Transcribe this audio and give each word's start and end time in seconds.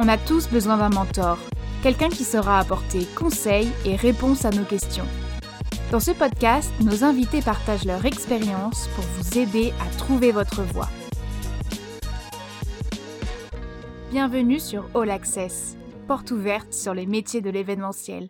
On 0.00 0.06
a 0.06 0.16
tous 0.16 0.48
besoin 0.48 0.76
d'un 0.76 0.90
mentor, 0.90 1.38
quelqu'un 1.82 2.08
qui 2.08 2.22
saura 2.22 2.60
apporter 2.60 3.00
conseils 3.16 3.66
et 3.84 3.96
réponses 3.96 4.44
à 4.44 4.50
nos 4.50 4.62
questions. 4.62 5.06
Dans 5.90 5.98
ce 5.98 6.12
podcast, 6.12 6.70
nos 6.84 7.02
invités 7.02 7.42
partagent 7.42 7.84
leur 7.84 8.06
expérience 8.06 8.88
pour 8.94 9.02
vous 9.02 9.38
aider 9.38 9.72
à 9.80 9.96
trouver 9.96 10.30
votre 10.30 10.62
voie. 10.62 10.88
Bienvenue 14.12 14.60
sur 14.60 14.88
All 14.94 15.10
Access, 15.10 15.76
porte 16.06 16.30
ouverte 16.30 16.72
sur 16.72 16.94
les 16.94 17.06
métiers 17.06 17.40
de 17.40 17.50
l'événementiel. 17.50 18.28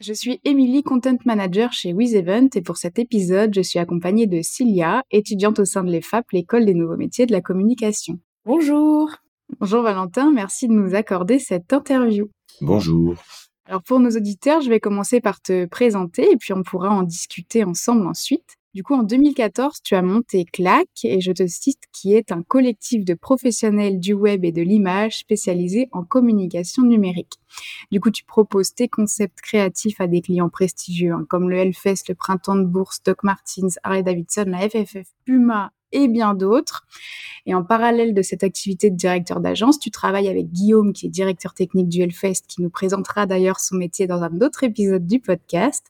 Je 0.00 0.14
suis 0.14 0.40
Émilie, 0.44 0.82
Content 0.82 1.18
Manager 1.26 1.74
chez 1.74 1.92
WizEvent 1.92 2.48
et 2.54 2.62
pour 2.62 2.78
cet 2.78 2.98
épisode, 2.98 3.52
je 3.54 3.60
suis 3.60 3.78
accompagnée 3.78 4.26
de 4.26 4.40
Cilia, 4.40 5.02
étudiante 5.10 5.58
au 5.58 5.66
sein 5.66 5.84
de 5.84 5.90
l'EFAP, 5.90 6.24
l'école 6.32 6.64
des 6.64 6.74
nouveaux 6.74 6.96
métiers 6.96 7.26
de 7.26 7.32
la 7.32 7.42
communication. 7.42 8.18
Bonjour 8.46 9.10
Bonjour 9.60 9.82
Valentin, 9.82 10.32
merci 10.32 10.68
de 10.68 10.72
nous 10.72 10.94
accorder 10.94 11.38
cette 11.38 11.72
interview. 11.72 12.28
Bonjour. 12.60 13.14
Alors 13.64 13.82
pour 13.82 14.00
nos 14.00 14.10
auditeurs, 14.10 14.60
je 14.60 14.68
vais 14.68 14.80
commencer 14.80 15.20
par 15.20 15.40
te 15.40 15.66
présenter 15.66 16.30
et 16.30 16.36
puis 16.36 16.52
on 16.52 16.62
pourra 16.62 16.90
en 16.90 17.02
discuter 17.02 17.64
ensemble 17.64 18.06
ensuite. 18.06 18.56
Du 18.76 18.82
coup, 18.82 18.92
en 18.92 19.04
2014, 19.04 19.80
tu 19.82 19.94
as 19.94 20.02
monté 20.02 20.44
CLAC, 20.44 20.86
et 21.04 21.22
je 21.22 21.32
te 21.32 21.46
cite, 21.46 21.80
qui 21.94 22.12
est 22.12 22.30
un 22.30 22.42
collectif 22.42 23.06
de 23.06 23.14
professionnels 23.14 23.98
du 23.98 24.12
web 24.12 24.44
et 24.44 24.52
de 24.52 24.60
l'image 24.60 25.16
spécialisé 25.16 25.88
en 25.92 26.04
communication 26.04 26.82
numérique. 26.82 27.40
Du 27.90 28.00
coup, 28.00 28.10
tu 28.10 28.22
proposes 28.26 28.74
tes 28.74 28.86
concepts 28.86 29.40
créatifs 29.40 29.98
à 29.98 30.08
des 30.08 30.20
clients 30.20 30.50
prestigieux, 30.50 31.14
hein, 31.14 31.24
comme 31.30 31.48
le 31.48 31.56
Hellfest, 31.56 32.06
le 32.10 32.14
Printemps 32.14 32.56
de 32.56 32.66
Bourse, 32.66 33.02
Doc 33.02 33.22
Martens, 33.22 33.78
Harley 33.82 34.02
Davidson, 34.02 34.44
la 34.48 34.68
FFF, 34.68 35.06
Puma 35.24 35.72
et 35.96 36.08
bien 36.08 36.34
d'autres. 36.34 36.86
Et 37.46 37.54
en 37.54 37.62
parallèle 37.62 38.12
de 38.12 38.22
cette 38.22 38.42
activité 38.42 38.90
de 38.90 38.96
directeur 38.96 39.40
d'agence, 39.40 39.78
tu 39.78 39.92
travailles 39.92 40.28
avec 40.28 40.50
Guillaume, 40.50 40.92
qui 40.92 41.06
est 41.06 41.08
directeur 41.08 41.54
technique 41.54 41.88
du 41.88 42.02
Hellfest, 42.02 42.42
qui 42.48 42.60
nous 42.60 42.70
présentera 42.70 43.26
d'ailleurs 43.26 43.60
son 43.60 43.76
métier 43.76 44.08
dans 44.08 44.22
un 44.22 44.40
autre 44.40 44.64
épisode 44.64 45.06
du 45.06 45.20
podcast. 45.20 45.86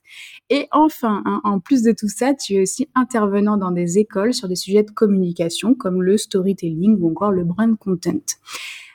Et 0.51 0.67
enfin, 0.71 1.23
hein, 1.25 1.41
en 1.43 1.59
plus 1.59 1.81
de 1.81 1.91
tout 1.91 2.09
ça, 2.09 2.35
tu 2.35 2.53
es 2.53 2.61
aussi 2.61 2.87
intervenant 2.93 3.57
dans 3.57 3.71
des 3.71 3.97
écoles 3.97 4.35
sur 4.35 4.47
des 4.47 4.55
sujets 4.55 4.83
de 4.83 4.91
communication 4.91 5.73
comme 5.73 6.03
le 6.03 6.17
storytelling 6.17 6.97
ou 6.99 7.09
encore 7.09 7.31
le 7.31 7.43
brand 7.43 7.77
content. 7.77 8.37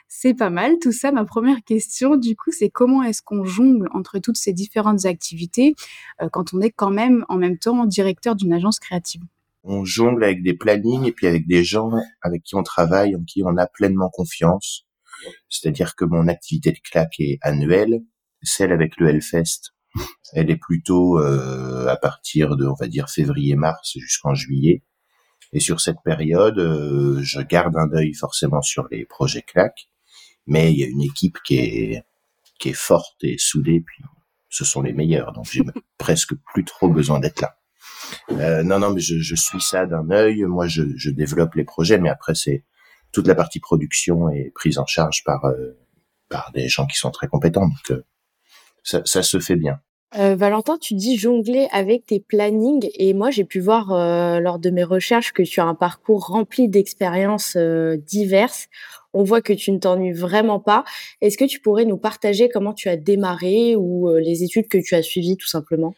C'est 0.07 0.33
pas 0.33 0.49
mal 0.49 0.79
tout 0.81 0.93
ça. 0.93 1.11
Ma 1.11 1.25
première 1.25 1.61
question, 1.65 2.15
du 2.15 2.37
coup, 2.37 2.51
c'est 2.51 2.69
comment 2.69 3.03
est-ce 3.03 3.21
qu'on 3.21 3.43
jongle 3.43 3.89
entre 3.93 4.19
toutes 4.19 4.37
ces 4.37 4.53
différentes 4.53 5.05
activités 5.05 5.75
euh, 6.21 6.29
quand 6.29 6.53
on 6.53 6.61
est 6.61 6.71
quand 6.71 6.91
même 6.91 7.25
en 7.27 7.35
même 7.35 7.57
temps 7.57 7.85
directeur 7.85 8.35
d'une 8.35 8.53
agence 8.53 8.79
créative? 8.79 9.21
On 9.63 9.85
jongle 9.85 10.23
avec 10.23 10.43
des 10.43 10.53
plannings 10.53 11.05
et 11.05 11.11
puis 11.11 11.27
avec 11.27 11.47
des 11.47 11.63
gens 11.63 11.91
avec 12.21 12.43
qui 12.43 12.55
on 12.55 12.63
travaille, 12.63 13.15
en 13.15 13.23
qui 13.23 13.43
on 13.43 13.57
a 13.57 13.67
pleinement 13.67 14.09
confiance. 14.09 14.85
C'est-à-dire 15.49 15.95
que 15.95 16.05
mon 16.05 16.27
activité 16.27 16.71
de 16.71 16.79
claque 16.79 17.19
est 17.19 17.39
annuelle, 17.41 18.01
celle 18.41 18.71
avec 18.73 18.97
le 18.97 19.09
Hellfest, 19.09 19.73
elle 20.33 20.49
est 20.49 20.57
plutôt 20.57 21.19
euh, 21.19 21.87
à 21.87 21.95
partir 21.97 22.55
de, 22.57 22.65
on 22.65 22.73
va 22.73 22.87
dire, 22.87 23.09
février-mars 23.09 23.93
jusqu'en 23.97 24.33
juillet. 24.33 24.83
Et 25.53 25.59
sur 25.59 25.81
cette 25.81 26.01
période, 26.03 26.57
euh, 26.57 27.19
je 27.21 27.39
garde 27.41 27.77
un 27.77 27.91
œil 27.93 28.13
forcément 28.13 28.61
sur 28.61 28.87
les 28.91 29.05
projets 29.05 29.43
claques, 29.43 29.89
mais 30.47 30.73
il 30.73 30.79
y 30.79 30.83
a 30.83 30.87
une 30.87 31.01
équipe 31.01 31.37
qui 31.45 31.57
est 31.57 32.03
qui 32.59 32.69
est 32.69 32.73
forte 32.73 33.23
et 33.23 33.37
soudée, 33.37 33.81
puis 33.81 34.03
ce 34.49 34.63
sont 34.63 34.81
les 34.81 34.93
meilleurs, 34.93 35.33
donc 35.33 35.45
j'ai 35.51 35.63
presque 35.97 36.33
plus 36.53 36.63
trop 36.63 36.89
besoin 36.89 37.19
d'être 37.19 37.41
là. 37.41 37.57
Euh, 38.31 38.63
non, 38.63 38.79
non, 38.79 38.91
mais 38.91 39.01
je, 39.01 39.35
suis 39.35 39.61
ça 39.61 39.85
d'un 39.85 40.09
œil. 40.11 40.43
Moi, 40.43 40.67
je, 40.67 41.09
développe 41.09 41.55
les 41.55 41.63
projets, 41.63 41.97
mais 41.97 42.09
après, 42.09 42.35
c'est 42.35 42.63
toute 43.11 43.27
la 43.27 43.35
partie 43.35 43.59
production 43.59 44.29
est 44.29 44.51
prise 44.55 44.77
en 44.77 44.85
charge 44.85 45.23
par 45.23 45.45
euh, 45.45 45.77
par 46.29 46.51
des 46.53 46.67
gens 46.67 46.87
qui 46.87 46.97
sont 46.97 47.11
très 47.11 47.27
compétents. 47.27 47.67
Donc, 47.67 47.91
euh, 47.91 48.03
ça, 48.83 49.01
ça, 49.05 49.23
se 49.23 49.39
fait 49.39 49.55
bien. 49.55 49.79
Valentin, 50.15 50.77
tu 50.79 50.93
dis 50.93 51.17
jongler 51.17 51.67
avec 51.71 52.05
tes 52.05 52.19
plannings 52.19 52.87
et 52.93 53.15
moi 53.15 53.31
j'ai 53.31 53.45
pu 53.45 53.59
voir 53.59 53.87
lors 54.41 54.59
de 54.59 54.69
mes 54.69 54.83
recherches 54.83 55.33
que 55.33 55.41
tu 55.41 55.59
as 55.59 55.65
un 55.65 55.73
parcours 55.73 56.27
rempli 56.27 56.69
d'expériences 56.69 57.57
diverses. 57.57 58.67
On 59.13 59.23
voit 59.23 59.41
que 59.41 59.53
tu 59.53 59.71
ne 59.71 59.77
t'ennuies 59.77 60.13
vraiment 60.13 60.59
pas. 60.59 60.83
Est-ce 61.21 61.37
que 61.37 61.45
tu 61.45 61.59
pourrais 61.59 61.85
nous 61.85 61.97
partager 61.97 62.49
comment 62.49 62.73
tu 62.73 62.89
as 62.89 62.97
démarré 62.97 63.75
ou 63.75 64.09
les 64.17 64.43
études 64.43 64.67
que 64.67 64.77
tu 64.77 64.95
as 64.95 65.01
suivies 65.01 65.37
tout 65.37 65.47
simplement? 65.47 65.95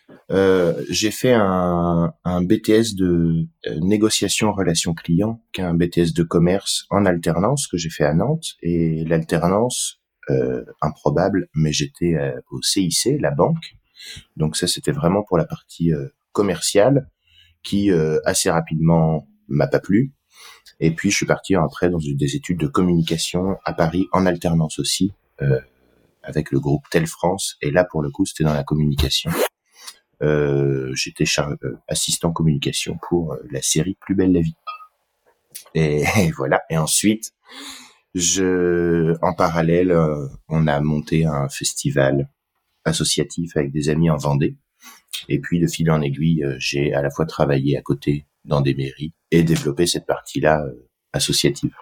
J'ai 0.90 1.12
fait 1.12 1.34
un, 1.34 2.14
un, 2.24 2.42
BTS 2.42 2.96
de 2.96 3.48
négociation 3.80 4.52
relation 4.52 4.94
client, 4.94 5.42
qui 5.54 5.62
est 5.62 5.64
un 5.64 5.74
BTS 5.74 6.14
de 6.16 6.24
commerce 6.24 6.86
en 6.90 7.06
alternance 7.06 7.68
que 7.68 7.78
j'ai 7.78 7.90
fait 7.90 8.06
à 8.06 8.14
Nantes 8.14 8.56
et 8.62 9.04
l'alternance 9.06 10.02
improbable, 10.82 11.48
mais 11.54 11.72
j'étais 11.72 12.16
au 12.52 12.62
CIC, 12.62 13.20
la 13.20 13.32
banque 13.32 13.76
donc 14.36 14.56
ça, 14.56 14.68
c'était 14.68 14.92
vraiment 14.92 15.24
pour 15.24 15.38
la 15.38 15.46
partie 15.46 15.94
euh, 15.94 16.08
commerciale 16.32 17.10
qui 17.64 17.92
euh, 17.92 18.20
assez 18.26 18.50
rapidement 18.50 19.28
m'a 19.48 19.68
pas 19.68 19.80
plu. 19.80 20.14
Et 20.80 20.92
puis 20.92 21.12
je 21.12 21.18
suis 21.18 21.26
parti 21.26 21.56
après 21.56 21.90
dans 21.90 22.00
des 22.00 22.36
études 22.36 22.60
de 22.60 22.68
communication 22.68 23.58
à 23.64 23.74
Paris 23.74 24.08
en 24.12 24.26
alternance 24.26 24.80
aussi 24.80 25.14
euh, 25.42 25.60
avec 26.24 26.52
le 26.52 26.60
groupe 26.60 26.84
Tel 26.92 27.08
France. 27.08 27.58
Et 27.62 27.72
là 27.72 27.86
pour 27.86 28.02
le 28.02 28.10
coup 28.10 28.26
c'était 28.26 28.44
dans 28.44 28.54
la 28.54 28.64
communication. 28.64 29.32
Euh, 30.22 30.94
J'étais 30.96 31.26
assistant 31.88 32.32
communication 32.32 32.98
pour 33.10 33.38
la 33.52 33.62
série 33.62 33.98
Plus 34.00 34.16
belle 34.16 34.32
la 34.34 34.42
vie. 34.42 34.56
Et, 35.74 36.06
voilà. 36.38 36.62
Et 36.70 36.78
ensuite 36.78 37.32
je 38.14 39.16
en 39.22 39.34
parallèle 39.34 39.96
on 40.48 40.68
a 40.68 40.80
monté 40.80 41.26
un 41.26 41.50
festival 41.50 42.30
associatif 42.86 43.58
avec 43.58 43.72
des 43.72 43.90
amis 43.90 44.10
en 44.10 44.18
Vendée. 44.18 44.58
Et 45.30 45.40
puis, 45.40 45.60
de 45.60 45.68
fil 45.68 45.90
en 45.92 46.02
aiguille, 46.02 46.44
euh, 46.44 46.56
j'ai 46.60 46.94
à 46.94 47.02
la 47.02 47.10
fois 47.10 47.26
travaillé 47.26 47.78
à 47.78 47.82
côté 47.82 48.26
dans 48.44 48.62
des 48.62 48.76
mairies 48.76 49.14
et 49.32 49.44
développé 49.44 49.88
cette 49.88 50.06
partie-là 50.06 50.64
euh, 50.64 50.88
associative. 51.14 51.74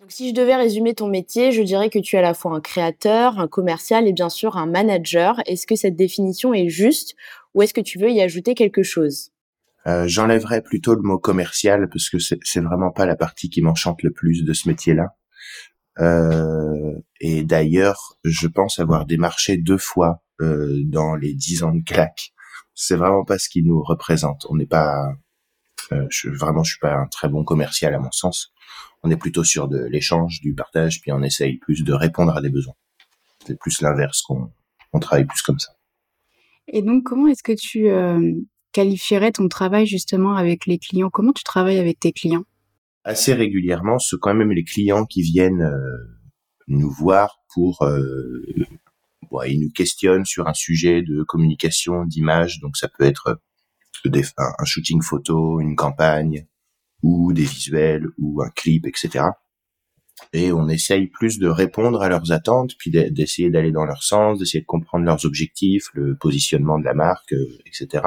Donc, 0.00 0.12
si 0.12 0.28
je 0.28 0.34
devais 0.34 0.56
résumer 0.56 0.94
ton 0.94 1.08
métier, 1.08 1.52
je 1.52 1.62
dirais 1.62 1.90
que 1.90 1.98
tu 1.98 2.16
es 2.16 2.20
à 2.20 2.22
la 2.22 2.34
fois 2.34 2.54
un 2.54 2.60
créateur, 2.60 3.40
un 3.40 3.48
commercial 3.48 4.06
et 4.06 4.12
bien 4.12 4.28
sûr 4.28 4.56
un 4.56 4.66
manager. 4.66 5.40
Est-ce 5.46 5.66
que 5.66 5.74
cette 5.74 5.96
définition 5.96 6.54
est 6.54 6.68
juste 6.68 7.16
ou 7.54 7.62
est-ce 7.62 7.74
que 7.74 7.80
tu 7.80 7.98
veux 7.98 8.10
y 8.10 8.20
ajouter 8.20 8.54
quelque 8.54 8.82
chose? 8.82 9.30
Euh, 9.86 10.06
J'enlèverais 10.06 10.62
plutôt 10.62 10.94
le 10.94 11.02
mot 11.02 11.18
commercial 11.18 11.88
parce 11.88 12.10
que 12.10 12.18
c'est 12.18 12.60
vraiment 12.60 12.90
pas 12.90 13.06
la 13.06 13.16
partie 13.16 13.50
qui 13.50 13.62
m'enchante 13.62 14.02
le 14.02 14.12
plus 14.12 14.44
de 14.44 14.52
ce 14.52 14.68
métier-là. 14.68 15.16
Euh, 15.98 16.92
et 17.20 17.44
d'ailleurs, 17.44 18.18
je 18.24 18.48
pense 18.48 18.78
avoir 18.78 19.06
démarché 19.06 19.56
deux 19.56 19.78
fois 19.78 20.22
euh, 20.40 20.82
dans 20.84 21.14
les 21.14 21.34
dix 21.34 21.62
ans 21.62 21.72
de 21.72 21.82
claque. 21.82 22.32
C'est 22.76 22.94
vraiment 22.94 23.24
pas 23.24 23.38
ce 23.38 23.48
qui 23.48 23.62
nous 23.62 23.82
représente. 23.82 24.46
On 24.50 24.54
n'est 24.54 24.66
pas, 24.66 25.14
euh, 25.92 26.06
je, 26.10 26.28
vraiment, 26.28 26.62
je 26.62 26.72
suis 26.72 26.78
pas 26.78 26.94
un 26.94 27.06
très 27.06 27.28
bon 27.28 27.42
commercial 27.42 27.94
à 27.94 27.98
mon 27.98 28.12
sens. 28.12 28.52
On 29.02 29.10
est 29.10 29.16
plutôt 29.16 29.44
sur 29.44 29.66
de 29.66 29.78
l'échange, 29.86 30.40
du 30.42 30.54
partage, 30.54 31.00
puis 31.00 31.10
on 31.10 31.22
essaye 31.22 31.56
plus 31.56 31.84
de 31.84 31.92
répondre 31.94 32.36
à 32.36 32.42
des 32.42 32.50
besoins. 32.50 32.74
C'est 33.46 33.58
plus 33.58 33.80
l'inverse 33.80 34.20
qu'on 34.22 34.52
on 34.92 35.00
travaille 35.00 35.24
plus 35.24 35.40
comme 35.40 35.58
ça. 35.58 35.72
Et 36.68 36.82
donc, 36.82 37.04
comment 37.04 37.28
est-ce 37.28 37.42
que 37.42 37.52
tu 37.52 37.88
euh, 37.88 38.32
qualifierais 38.72 39.32
ton 39.32 39.48
travail 39.48 39.86
justement 39.86 40.34
avec 40.34 40.66
les 40.66 40.78
clients? 40.78 41.10
Comment 41.10 41.32
tu 41.32 41.44
travailles 41.44 41.78
avec 41.78 41.98
tes 41.98 42.12
clients? 42.12 42.44
Assez 43.04 43.32
régulièrement, 43.32 43.98
ce 43.98 44.16
quand 44.16 44.34
même 44.34 44.52
les 44.52 44.64
clients 44.64 45.06
qui 45.06 45.22
viennent 45.22 45.62
euh, 45.62 46.18
nous 46.66 46.90
voir 46.90 47.40
pour 47.54 47.82
euh, 49.38 49.44
bon, 49.44 49.50
ils 49.50 49.60
nous 49.60 49.70
questionnent 49.70 50.24
sur 50.24 50.48
un 50.48 50.54
sujet 50.54 51.02
de 51.02 51.22
communication, 51.22 52.04
d'image, 52.04 52.60
donc 52.60 52.76
ça 52.76 52.88
peut 52.88 53.04
être 53.04 53.40
des, 54.04 54.24
un, 54.38 54.64
shooting 54.64 55.02
photo, 55.02 55.60
une 55.60 55.76
campagne, 55.76 56.46
ou 57.02 57.32
des 57.32 57.44
visuels, 57.44 58.06
ou 58.18 58.42
un 58.42 58.50
clip, 58.50 58.86
etc. 58.86 59.26
Et 60.32 60.52
on 60.52 60.68
essaye 60.68 61.08
plus 61.08 61.38
de 61.38 61.48
répondre 61.48 62.02
à 62.02 62.08
leurs 62.08 62.32
attentes, 62.32 62.72
puis 62.78 62.90
d'essayer 62.90 63.50
d'aller 63.50 63.72
dans 63.72 63.84
leur 63.84 64.02
sens, 64.02 64.38
d'essayer 64.38 64.60
de 64.60 64.66
comprendre 64.66 65.04
leurs 65.04 65.24
objectifs, 65.24 65.88
le 65.94 66.16
positionnement 66.16 66.78
de 66.78 66.84
la 66.84 66.94
marque, 66.94 67.32
euh, 67.32 67.58
etc. 67.66 68.04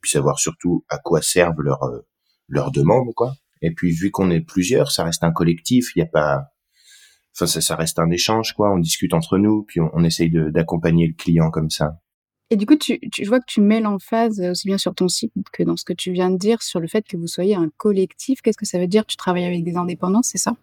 Puis 0.00 0.10
savoir 0.10 0.38
surtout 0.38 0.84
à 0.88 0.98
quoi 0.98 1.22
servent 1.22 1.62
leurs 1.62 1.82
euh, 1.84 2.00
leurs 2.48 2.70
demandes, 2.70 3.14
quoi. 3.14 3.34
Et 3.62 3.72
puis 3.72 3.92
vu 3.92 4.10
qu'on 4.10 4.30
est 4.30 4.40
plusieurs, 4.40 4.90
ça 4.90 5.04
reste 5.04 5.24
un 5.24 5.32
collectif. 5.32 5.92
Il 5.94 6.00
n'y 6.00 6.08
a 6.08 6.10
pas 6.10 6.51
enfin 7.34 7.46
ça, 7.46 7.60
ça, 7.60 7.76
reste 7.76 7.98
un 7.98 8.10
échange 8.10 8.52
quoi. 8.54 8.72
On 8.72 8.78
discute 8.78 9.14
entre 9.14 9.38
nous 9.38 9.64
puis 9.64 9.80
on, 9.80 9.90
on 9.92 10.04
essaye 10.04 10.30
d'accompagner 10.30 11.06
le 11.06 11.14
client 11.14 11.50
comme 11.50 11.70
ça. 11.70 11.98
Et 12.50 12.56
du 12.56 12.66
coup 12.66 12.76
tu, 12.76 12.98
tu 13.10 13.24
vois 13.24 13.40
que 13.40 13.46
tu 13.46 13.60
mets 13.60 13.80
l'emphase 13.80 14.40
aussi 14.40 14.66
bien 14.66 14.78
sur 14.78 14.94
ton 14.94 15.08
site 15.08 15.32
que 15.52 15.62
dans 15.62 15.76
ce 15.76 15.84
que 15.84 15.92
tu 15.92 16.12
viens 16.12 16.30
de 16.30 16.36
dire 16.36 16.62
sur 16.62 16.80
le 16.80 16.86
fait 16.86 17.06
que 17.06 17.16
vous 17.16 17.26
soyez 17.26 17.54
un 17.54 17.70
collectif. 17.76 18.40
Qu'est-ce 18.42 18.58
que 18.58 18.66
ça 18.66 18.78
veut 18.78 18.86
dire? 18.86 19.06
Tu 19.06 19.16
travailles 19.16 19.46
avec 19.46 19.64
des 19.64 19.76
indépendants 19.76 20.22
c'est 20.22 20.38
ça? 20.38 20.56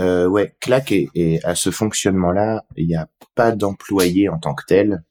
Euh, 0.00 0.26
ouais 0.26 0.56
clac 0.60 0.90
et, 0.90 1.10
et, 1.14 1.44
à 1.44 1.54
ce 1.54 1.70
fonctionnement 1.70 2.32
là 2.32 2.64
il 2.76 2.86
n'y 2.86 2.96
a 2.96 3.10
pas 3.34 3.52
d'employé 3.52 4.28
en 4.28 4.38
tant 4.38 4.54
que 4.54 4.64
tel. 4.66 5.04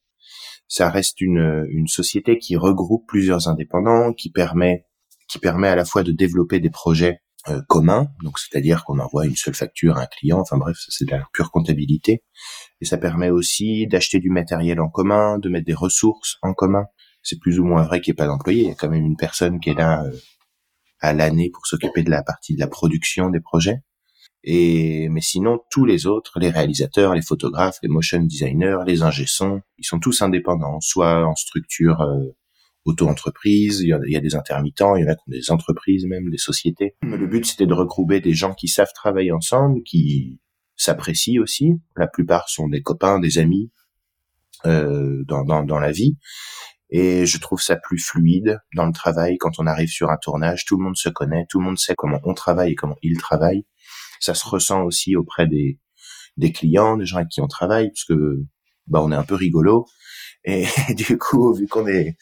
Ça 0.67 0.89
reste 0.89 1.19
une, 1.19 1.67
une 1.69 1.87
société 1.87 2.37
qui 2.37 2.55
regroupe 2.55 3.05
plusieurs 3.07 3.49
indépendants 3.49 4.13
qui 4.13 4.31
permet 4.31 4.85
qui 5.31 5.39
permet 5.39 5.69
à 5.69 5.75
la 5.75 5.85
fois 5.85 6.03
de 6.03 6.11
développer 6.11 6.59
des 6.59 6.69
projets 6.69 7.21
euh, 7.49 7.61
commun, 7.67 8.07
donc 8.23 8.37
c'est-à-dire 8.37 8.83
qu'on 8.85 8.99
envoie 8.99 9.25
une 9.25 9.35
seule 9.35 9.55
facture 9.55 9.97
à 9.97 10.03
un 10.03 10.05
client. 10.05 10.39
Enfin 10.39 10.57
bref, 10.57 10.77
c'est 10.89 11.05
de 11.05 11.11
la 11.11 11.27
pure 11.33 11.51
comptabilité. 11.51 12.23
Et 12.81 12.85
ça 12.85 12.97
permet 12.97 13.31
aussi 13.31 13.87
d'acheter 13.87 14.19
du 14.19 14.29
matériel 14.29 14.79
en 14.79 14.89
commun, 14.89 15.39
de 15.39 15.49
mettre 15.49 15.65
des 15.65 15.73
ressources 15.73 16.37
en 16.43 16.53
commun. 16.53 16.85
C'est 17.23 17.39
plus 17.39 17.59
ou 17.59 17.65
moins 17.65 17.83
vrai 17.83 18.01
qu'il 18.01 18.11
n'y 18.11 18.15
ait 18.15 18.23
pas 18.23 18.27
d'employé. 18.27 18.61
Il 18.63 18.67
y 18.67 18.71
a 18.71 18.75
quand 18.75 18.89
même 18.89 19.05
une 19.05 19.17
personne 19.17 19.59
qui 19.59 19.71
est 19.71 19.73
là 19.73 20.03
euh, 20.03 20.11
à 20.99 21.13
l'année 21.13 21.49
pour 21.49 21.65
s'occuper 21.65 22.03
de 22.03 22.11
la 22.11 22.21
partie 22.23 22.53
de 22.53 22.59
la 22.59 22.67
production 22.67 23.29
des 23.29 23.41
projets. 23.41 23.81
Et 24.43 25.09
mais 25.09 25.21
sinon 25.21 25.59
tous 25.69 25.85
les 25.85 26.05
autres, 26.07 26.39
les 26.39 26.49
réalisateurs, 26.49 27.15
les 27.15 27.21
photographes, 27.21 27.77
les 27.83 27.89
motion 27.89 28.21
designers, 28.21 28.79
les 28.85 29.03
ingé 29.03 29.25
ils 29.77 29.85
sont 29.85 29.99
tous 29.99 30.21
indépendants, 30.21 30.79
soit 30.79 31.25
en 31.25 31.35
structure 31.35 32.01
euh, 32.01 32.35
auto-entreprise, 32.85 33.81
il, 33.81 33.89
y, 33.89 34.15
a, 34.15 34.19
des 34.19 34.35
intermittents, 34.35 34.95
il 34.95 35.03
y 35.03 35.07
en 35.07 35.11
a 35.11 35.15
qui 35.15 35.21
ont 35.27 35.31
des 35.31 35.51
entreprises 35.51 36.05
même, 36.05 36.29
des 36.29 36.37
sociétés. 36.37 36.95
Le 37.03 37.27
but 37.27 37.45
c'était 37.45 37.67
de 37.67 37.73
regrouper 37.73 38.19
des 38.21 38.33
gens 38.33 38.53
qui 38.53 38.67
savent 38.67 38.91
travailler 38.93 39.31
ensemble, 39.31 39.83
qui 39.83 40.39
s'apprécient 40.75 41.41
aussi. 41.41 41.73
La 41.95 42.07
plupart 42.07 42.49
sont 42.49 42.67
des 42.67 42.81
copains, 42.81 43.19
des 43.19 43.37
amis 43.37 43.71
euh, 44.65 45.23
dans, 45.27 45.43
dans, 45.43 45.63
dans 45.63 45.79
la 45.79 45.91
vie. 45.91 46.17
Et 46.89 47.25
je 47.25 47.37
trouve 47.37 47.61
ça 47.61 47.77
plus 47.77 47.99
fluide 47.99 48.59
dans 48.75 48.85
le 48.85 48.91
travail 48.91 49.37
quand 49.37 49.59
on 49.59 49.67
arrive 49.67 49.89
sur 49.89 50.09
un 50.09 50.17
tournage. 50.17 50.65
Tout 50.65 50.77
le 50.77 50.83
monde 50.83 50.97
se 50.97 51.09
connaît, 51.09 51.45
tout 51.49 51.59
le 51.59 51.65
monde 51.65 51.77
sait 51.77 51.95
comment 51.95 52.19
on 52.23 52.33
travaille 52.33 52.71
et 52.71 52.75
comment 52.75 52.97
il 53.01 53.17
travaille 53.17 53.65
ça 54.21 54.35
se 54.35 54.47
ressent 54.47 54.83
aussi 54.83 55.17
auprès 55.17 55.47
des, 55.47 55.79
des 56.37 56.53
clients, 56.53 56.95
des 56.95 57.05
gens 57.05 57.17
avec 57.17 57.29
qui 57.29 57.41
on 57.41 57.47
travaille, 57.47 57.89
parce 57.89 58.05
que 58.05 58.45
bah 58.87 59.01
on 59.03 59.11
est 59.11 59.15
un 59.15 59.23
peu 59.23 59.35
rigolo. 59.35 59.87
Et 60.45 60.65
du 60.95 61.17
coup, 61.17 61.53
vu 61.53 61.67
qu'on 61.67 61.87
est, 61.87 62.15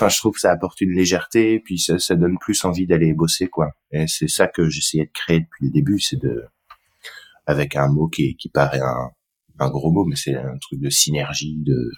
enfin, 0.00 0.08
je 0.08 0.18
trouve 0.18 0.34
que 0.34 0.40
ça 0.40 0.50
apporte 0.50 0.80
une 0.80 0.92
légèreté, 0.92 1.60
puis 1.60 1.78
ça, 1.78 1.98
ça 1.98 2.16
donne 2.16 2.38
plus 2.38 2.64
envie 2.64 2.86
d'aller 2.86 3.12
bosser, 3.12 3.48
quoi. 3.48 3.72
Et 3.90 4.06
c'est 4.06 4.28
ça 4.28 4.46
que 4.48 4.68
j'essayais 4.68 5.04
de 5.04 5.10
créer 5.12 5.40
depuis 5.40 5.66
le 5.66 5.70
début, 5.70 6.00
c'est 6.00 6.16
de, 6.16 6.46
avec 7.46 7.76
un 7.76 7.88
mot 7.88 8.08
qui, 8.08 8.34
qui 8.36 8.48
paraît 8.48 8.80
un, 8.80 9.10
un 9.58 9.70
gros 9.70 9.92
mot, 9.92 10.04
mais 10.04 10.16
c'est 10.16 10.34
un 10.34 10.56
truc 10.58 10.80
de 10.80 10.88
synergie, 10.88 11.56
de, 11.58 11.90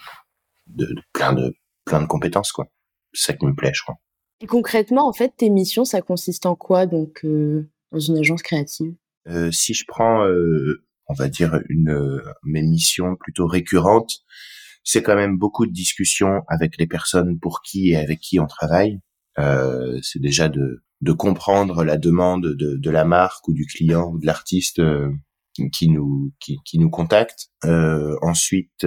de, 0.66 0.94
plein 1.12 1.32
de 1.32 1.54
plein 1.84 2.00
de 2.00 2.06
compétences, 2.06 2.52
quoi. 2.52 2.69
C'est 3.12 3.32
ça 3.32 3.32
qui 3.34 3.46
me 3.46 3.54
plaît, 3.54 3.72
je 3.75 3.82
crois. 3.82 3.96
Et 4.40 4.46
concrètement, 4.46 5.08
en 5.08 5.12
fait, 5.12 5.34
tes 5.37 5.50
missions, 5.50 5.84
ça 5.84 6.00
consiste 6.00 6.46
en 6.46 6.56
quoi, 6.56 6.87
donc, 6.87 7.25
euh, 7.25 7.70
dans 7.93 7.98
une 7.98 8.19
agence 8.19 8.43
créative? 8.43 8.94
Euh, 9.28 9.50
si 9.52 9.75
je 9.75 9.84
prends, 9.87 10.25
euh, 10.26 10.84
on 11.06 11.14
va 11.14 11.28
dire, 11.28 11.60
une 11.69 12.22
mes 12.43 12.62
missions 12.62 13.16
plutôt 13.16 13.46
récurrentes, 13.46 14.25
c'est 14.84 15.02
quand 15.02 15.17
même 15.17 15.38
beaucoup 15.38 15.67
de 15.67 15.73
discussions 15.73 16.43
avec 16.49 16.79
les 16.79 16.87
personnes 16.87 17.38
pour 17.38 17.62
qui 17.62 17.90
et 17.90 17.96
avec 17.96 18.20
qui 18.20 18.40
on 18.40 18.46
travaille. 18.46 19.00
Euh, 19.38 19.99
c'est 20.02 20.20
déjà 20.20 20.49
de, 20.49 20.82
de 21.00 21.12
comprendre 21.12 21.84
la 21.84 21.96
demande 21.96 22.46
de, 22.46 22.76
de 22.76 22.90
la 22.90 23.05
marque 23.05 23.46
ou 23.49 23.55
du 23.55 23.67
client 23.67 24.11
ou 24.12 24.19
de 24.19 24.26
l'artiste 24.26 24.81
qui 25.73 25.88
nous 25.88 26.32
qui, 26.40 26.58
qui 26.64 26.79
nous 26.79 26.90
contacte. 26.90 27.49
Euh, 27.64 28.17
ensuite, 28.23 28.87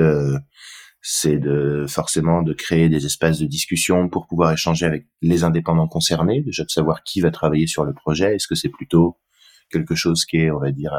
c'est 1.08 1.38
de 1.38 1.86
forcément 1.88 2.42
de 2.42 2.52
créer 2.54 2.90
des 2.90 3.06
espaces 3.06 3.38
de 3.38 3.46
discussion 3.46 4.10
pour 4.10 4.26
pouvoir 4.26 4.52
échanger 4.52 4.88
avec 4.88 5.06
les 5.22 5.44
indépendants 5.44 5.88
concernés, 5.88 6.42
déjà 6.42 6.64
de 6.64 6.70
savoir 6.72 7.04
qui 7.04 7.22
va 7.22 7.30
travailler 7.30 7.68
sur 7.68 7.86
le 7.86 7.94
projet. 7.94 8.34
Est-ce 8.34 8.48
que 8.48 8.56
c'est 8.56 8.70
plutôt 8.70 9.20
quelque 9.70 9.94
chose 9.94 10.26
qui 10.26 10.38
est, 10.38 10.50
on 10.50 10.60
va 10.60 10.72
dire, 10.72 10.94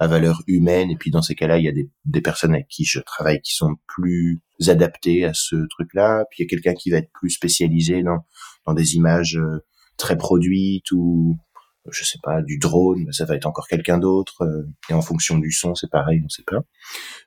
à, 0.00 0.06
valeur 0.06 0.42
humaine. 0.46 0.90
Et 0.90 0.96
puis 0.96 1.10
dans 1.10 1.22
ces 1.22 1.34
cas-là, 1.34 1.58
il 1.58 1.64
y 1.64 1.68
a 1.68 1.72
des, 1.72 1.90
des 2.04 2.20
personnes 2.20 2.54
avec 2.54 2.68
qui 2.68 2.84
je 2.84 3.00
travaille 3.00 3.40
qui 3.40 3.54
sont 3.54 3.76
plus 3.86 4.42
adaptées 4.66 5.24
à 5.24 5.34
ce 5.34 5.56
truc-là. 5.68 6.24
Puis 6.30 6.40
il 6.40 6.42
y 6.44 6.46
a 6.46 6.48
quelqu'un 6.48 6.74
qui 6.74 6.90
va 6.90 6.98
être 6.98 7.10
plus 7.12 7.30
spécialisé 7.30 8.02
dans, 8.02 8.18
dans 8.66 8.74
des 8.74 8.96
images 8.96 9.36
euh, 9.36 9.64
très 9.96 10.16
produites 10.16 10.90
ou 10.92 11.38
je 11.90 12.04
sais 12.04 12.18
pas 12.22 12.42
du 12.42 12.58
drone, 12.58 13.10
ça 13.10 13.24
va 13.24 13.34
être 13.34 13.46
encore 13.46 13.66
quelqu'un 13.66 13.98
d'autre. 13.98 14.42
Euh, 14.42 14.68
et 14.90 14.92
en 14.92 15.00
fonction 15.00 15.38
du 15.38 15.50
son, 15.50 15.74
c'est 15.74 15.90
pareil, 15.90 16.20
on 16.24 16.28
sait 16.28 16.44
pas. 16.46 16.60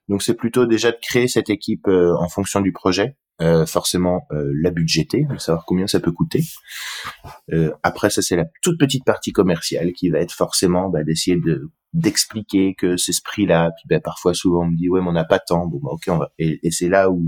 Donc 0.10 0.22
c'est 0.22 0.36
plutôt 0.36 0.66
déjà 0.66 0.92
de 0.92 0.98
créer 1.02 1.28
cette 1.28 1.50
équipe 1.50 1.88
euh, 1.88 2.16
en 2.20 2.30
fonction 2.30 2.62
du 2.62 2.72
projet 2.72 3.18
euh, 3.42 3.66
forcément 3.66 4.28
euh, 4.32 4.54
la 4.62 4.70
budgéter, 4.70 5.26
savoir 5.40 5.66
combien 5.66 5.88
ça 5.88 6.00
peut 6.00 6.12
coûter. 6.12 6.44
Euh, 7.52 7.72
après, 7.82 8.12
ça 8.12 8.22
c'est 8.22 8.36
la 8.36 8.46
toute 8.62 8.80
petite 8.80 9.06
partie 9.06 9.32
commerciale 9.32 9.92
qui 9.94 10.10
va 10.10 10.20
être 10.20 10.34
forcément 10.34 10.88
bah, 10.90 11.04
d'essayer 11.04 11.38
de 11.38 11.72
d'expliquer 11.94 12.76
que 12.76 12.98
c'est 12.98 13.14
ce 13.14 13.22
prix-là. 13.24 13.72
Puis 13.78 13.86
bah, 13.90 14.00
parfois, 14.00 14.34
souvent, 14.34 14.64
on 14.64 14.72
me 14.72 14.76
dit 14.76 14.90
ouais, 14.90 15.02
mais 15.02 15.08
on 15.08 15.14
n'a 15.14 15.26
pas 15.26 15.40
tant. 15.40 15.68
Bon, 15.68 15.80
bah, 15.82 15.92
ok, 15.92 16.04
on 16.08 16.18
va. 16.18 16.32
Et, 16.40 16.60
et 16.64 16.72
c'est 16.72 16.90
là 16.90 17.10
où 17.10 17.24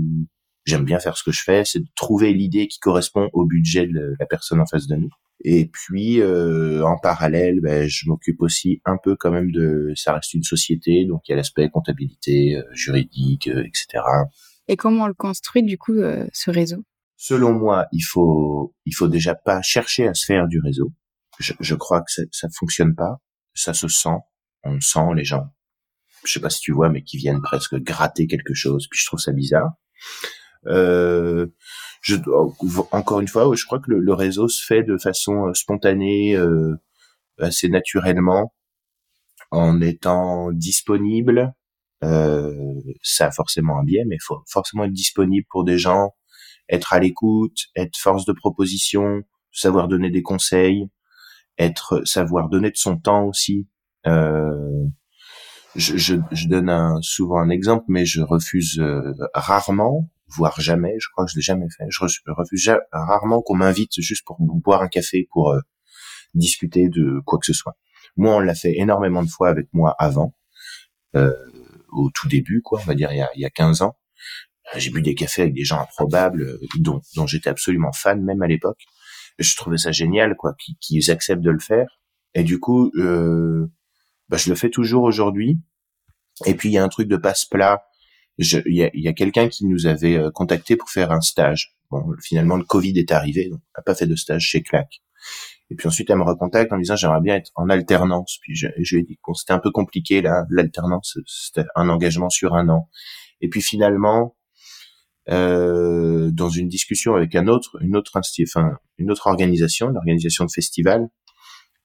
j'aime 0.64 0.84
bien 0.84 0.98
faire 0.98 1.16
ce 1.16 1.22
que 1.22 1.32
je 1.32 1.42
fais, 1.42 1.64
c'est 1.64 1.80
de 1.80 1.88
trouver 1.94 2.32
l'idée 2.32 2.66
qui 2.66 2.78
correspond 2.80 3.30
au 3.32 3.46
budget 3.46 3.86
de 3.86 4.14
la 4.18 4.26
personne 4.26 4.60
en 4.60 4.66
face 4.66 4.86
de 4.86 4.96
nous. 4.96 5.10
Et 5.44 5.66
puis 5.66 6.20
euh, 6.20 6.82
en 6.84 6.98
parallèle, 6.98 7.60
ben, 7.60 7.86
je 7.88 8.08
m'occupe 8.08 8.40
aussi 8.40 8.80
un 8.84 8.96
peu 9.02 9.16
quand 9.16 9.30
même 9.30 9.52
de, 9.52 9.92
ça 9.94 10.14
reste 10.14 10.34
une 10.34 10.42
société, 10.42 11.04
donc 11.04 11.20
il 11.28 11.32
y 11.32 11.34
a 11.34 11.36
l'aspect 11.36 11.68
comptabilité, 11.68 12.60
juridique, 12.72 13.46
etc. 13.46 14.02
Et 14.68 14.76
comment 14.76 15.04
on 15.04 15.08
le 15.08 15.14
construit 15.14 15.62
du 15.62 15.78
coup 15.78 15.94
euh, 15.94 16.26
ce 16.32 16.50
réseau? 16.50 16.84
Selon 17.16 17.52
moi, 17.52 17.86
il 17.92 18.00
faut 18.00 18.74
il 18.84 18.94
faut 18.94 19.08
déjà 19.08 19.34
pas 19.34 19.62
chercher 19.62 20.08
à 20.08 20.14
se 20.14 20.24
faire 20.24 20.48
du 20.48 20.60
réseau. 20.60 20.92
Je, 21.38 21.52
je 21.60 21.74
crois 21.74 22.00
que 22.00 22.10
ça, 22.10 22.22
ça 22.32 22.48
fonctionne 22.52 22.94
pas. 22.94 23.18
Ça 23.54 23.72
se 23.72 23.88
sent. 23.88 24.18
On 24.64 24.80
sent 24.80 25.14
les 25.14 25.24
gens. 25.24 25.46
Je 26.24 26.32
sais 26.32 26.40
pas 26.40 26.50
si 26.50 26.60
tu 26.60 26.72
vois, 26.72 26.88
mais 26.88 27.02
qui 27.02 27.18
viennent 27.18 27.42
presque 27.42 27.76
gratter 27.76 28.26
quelque 28.26 28.54
chose. 28.54 28.88
Puis 28.90 29.00
je 29.00 29.06
trouve 29.06 29.20
ça 29.20 29.32
bizarre. 29.32 29.70
Euh, 30.66 31.46
je, 32.02 32.16
encore 32.92 33.20
une 33.20 33.28
fois, 33.28 33.50
je 33.54 33.64
crois 33.64 33.80
que 33.80 33.90
le, 33.90 34.14
réseau 34.14 34.48
se 34.48 34.64
fait 34.64 34.82
de 34.82 34.96
façon 34.98 35.48
euh, 35.48 35.54
spontanée, 35.54 36.36
euh, 36.36 36.76
assez 37.38 37.68
naturellement, 37.68 38.54
en 39.50 39.80
étant 39.80 40.52
disponible, 40.52 41.52
euh, 42.04 42.54
ça 43.02 43.26
a 43.26 43.30
forcément 43.30 43.78
un 43.78 43.84
biais, 43.84 44.04
mais 44.06 44.16
faut 44.20 44.42
forcément 44.48 44.84
être 44.84 44.92
disponible 44.92 45.46
pour 45.50 45.64
des 45.64 45.78
gens, 45.78 46.14
être 46.68 46.92
à 46.92 47.00
l'écoute, 47.00 47.56
être 47.74 47.96
force 47.96 48.24
de 48.24 48.32
proposition, 48.32 49.22
savoir 49.52 49.88
donner 49.88 50.10
des 50.10 50.22
conseils, 50.22 50.88
être 51.58 52.02
savoir 52.04 52.48
donner 52.48 52.70
de 52.70 52.76
son 52.76 52.98
temps 52.98 53.24
aussi. 53.24 53.68
Euh, 54.06 54.86
je, 55.74 55.96
je, 55.96 56.16
je, 56.32 56.48
donne 56.48 56.70
un, 56.70 57.00
souvent 57.02 57.38
un 57.38 57.50
exemple, 57.50 57.84
mais 57.88 58.06
je 58.06 58.22
refuse 58.22 58.78
euh, 58.78 59.12
rarement, 59.34 60.08
voire 60.28 60.60
jamais, 60.60 60.94
je 60.98 61.08
crois 61.12 61.26
que 61.26 61.30
je 61.32 61.36
l'ai 61.36 61.42
jamais 61.42 61.66
fait, 61.76 61.84
je 61.88 62.00
refuse 62.28 62.72
rarement 62.92 63.42
qu'on 63.42 63.56
m'invite 63.56 64.00
juste 64.00 64.24
pour 64.24 64.36
boire 64.38 64.82
un 64.82 64.88
café, 64.88 65.28
pour 65.32 65.52
euh, 65.52 65.60
discuter 66.34 66.88
de 66.88 67.20
quoi 67.26 67.38
que 67.38 67.46
ce 67.46 67.52
soit. 67.52 67.76
Moi, 68.16 68.34
on 68.34 68.40
l'a 68.40 68.54
fait 68.54 68.78
énormément 68.78 69.22
de 69.22 69.28
fois 69.28 69.48
avec 69.48 69.68
moi 69.72 69.94
avant. 69.98 70.34
Euh, 71.14 71.32
au 71.92 72.10
tout 72.10 72.28
début, 72.28 72.62
quoi, 72.62 72.80
on 72.82 72.84
va 72.84 72.94
dire 72.94 73.12
il 73.12 73.18
y 73.18 73.22
a, 73.22 73.30
il 73.34 73.40
y 73.40 73.44
a 73.44 73.50
15 73.50 73.82
ans. 73.82 73.96
Euh, 74.74 74.78
j'ai 74.78 74.90
bu 74.90 75.02
des 75.02 75.14
cafés 75.14 75.42
avec 75.42 75.54
des 75.54 75.64
gens 75.64 75.80
improbables 75.80 76.42
euh, 76.42 76.60
dont, 76.78 77.00
dont 77.14 77.26
j'étais 77.26 77.50
absolument 77.50 77.92
fan 77.92 78.22
même 78.22 78.42
à 78.42 78.46
l'époque. 78.46 78.82
Je 79.38 79.54
trouvais 79.56 79.78
ça 79.78 79.92
génial, 79.92 80.34
quoi, 80.36 80.54
qu'ils 80.80 81.10
acceptent 81.10 81.42
de 81.42 81.50
le 81.50 81.58
faire. 81.58 82.00
Et 82.34 82.42
du 82.42 82.58
coup, 82.58 82.90
euh, 82.96 83.66
bah, 84.28 84.36
je 84.36 84.50
le 84.50 84.56
fais 84.56 84.70
toujours 84.70 85.04
aujourd'hui. 85.04 85.58
Et 86.44 86.54
puis 86.54 86.68
il 86.68 86.72
y 86.72 86.78
a 86.78 86.84
un 86.84 86.88
truc 86.88 87.08
de 87.08 87.16
passe-plat. 87.16 87.84
Il 88.38 88.62
y 88.66 88.82
a, 88.82 88.90
y 88.92 89.08
a 89.08 89.12
quelqu'un 89.14 89.48
qui 89.48 89.64
nous 89.66 89.86
avait 89.86 90.16
euh, 90.16 90.30
contacté 90.30 90.76
pour 90.76 90.90
faire 90.90 91.10
un 91.10 91.22
stage. 91.22 91.74
Bon, 91.90 92.04
finalement 92.20 92.56
le 92.56 92.64
Covid 92.64 92.98
est 92.98 93.12
arrivé, 93.12 93.48
donc 93.48 93.60
on 93.60 93.80
n'a 93.80 93.82
pas 93.82 93.94
fait 93.94 94.06
de 94.06 94.16
stage 94.16 94.42
chez 94.42 94.62
Clac. 94.62 95.00
Et 95.70 95.74
puis 95.74 95.88
ensuite, 95.88 96.10
elle 96.10 96.18
me 96.18 96.22
recontacte 96.22 96.72
en 96.72 96.78
disant 96.78 96.96
j'aimerais 96.96 97.20
bien 97.20 97.36
être 97.36 97.50
en 97.54 97.70
alternance. 97.70 98.38
Puis 98.42 98.54
je, 98.54 98.68
je 98.78 98.96
lui 98.96 99.02
ai 99.02 99.04
dit 99.04 99.16
que 99.16 99.32
c'était 99.34 99.52
un 99.52 99.58
peu 99.58 99.70
compliqué 99.70 100.20
là, 100.20 100.44
l'alternance, 100.50 101.18
c'était 101.26 101.66
un 101.74 101.88
engagement 101.88 102.30
sur 102.30 102.54
un 102.54 102.68
an. 102.68 102.88
Et 103.40 103.48
puis 103.48 103.62
finalement, 103.62 104.36
euh, 105.28 106.30
dans 106.30 106.50
une 106.50 106.68
discussion 106.68 107.16
avec 107.16 107.34
un 107.34 107.48
autre, 107.48 107.78
une 107.80 107.96
autre 107.96 108.20
une 108.98 109.10
autre 109.10 109.26
organisation, 109.26 109.88
l'organisation 109.88 110.44
de 110.44 110.50
festival, 110.52 111.08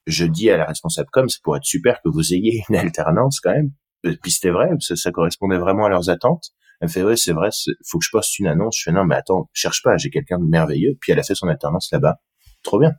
je 0.06 0.24
dis 0.24 0.50
à 0.50 0.56
la 0.56 0.64
responsable 0.64 1.08
com, 1.12 1.28
c'est 1.28 1.42
pour 1.42 1.56
être 1.56 1.64
super 1.64 2.00
que 2.02 2.08
vous 2.08 2.34
ayez 2.34 2.64
une 2.68 2.76
alternance 2.76 3.40
quand 3.40 3.52
même. 3.52 3.72
Et 4.04 4.16
puis 4.16 4.32
c'était 4.32 4.50
vrai, 4.50 4.68
ça, 4.80 4.96
ça, 4.96 5.12
correspondait 5.12 5.58
vraiment 5.58 5.86
à 5.86 5.88
leurs 5.88 6.10
attentes. 6.10 6.46
Elle 6.80 6.88
fait 6.88 7.04
ouais 7.04 7.16
c'est 7.16 7.32
vrai, 7.32 7.50
faut 7.86 7.98
que 7.98 8.04
je 8.04 8.10
poste 8.10 8.38
une 8.38 8.48
annonce. 8.48 8.76
Je 8.78 8.82
fais 8.84 8.92
non 8.92 9.04
mais 9.04 9.14
attends, 9.14 9.48
cherche 9.52 9.82
pas, 9.82 9.96
j'ai 9.96 10.10
quelqu'un 10.10 10.38
de 10.38 10.44
merveilleux. 10.44 10.96
Puis 11.00 11.12
elle 11.12 11.20
a 11.20 11.22
fait 11.22 11.36
son 11.36 11.46
alternance 11.46 11.90
là-bas, 11.92 12.16
trop 12.62 12.80
bien. 12.80 12.92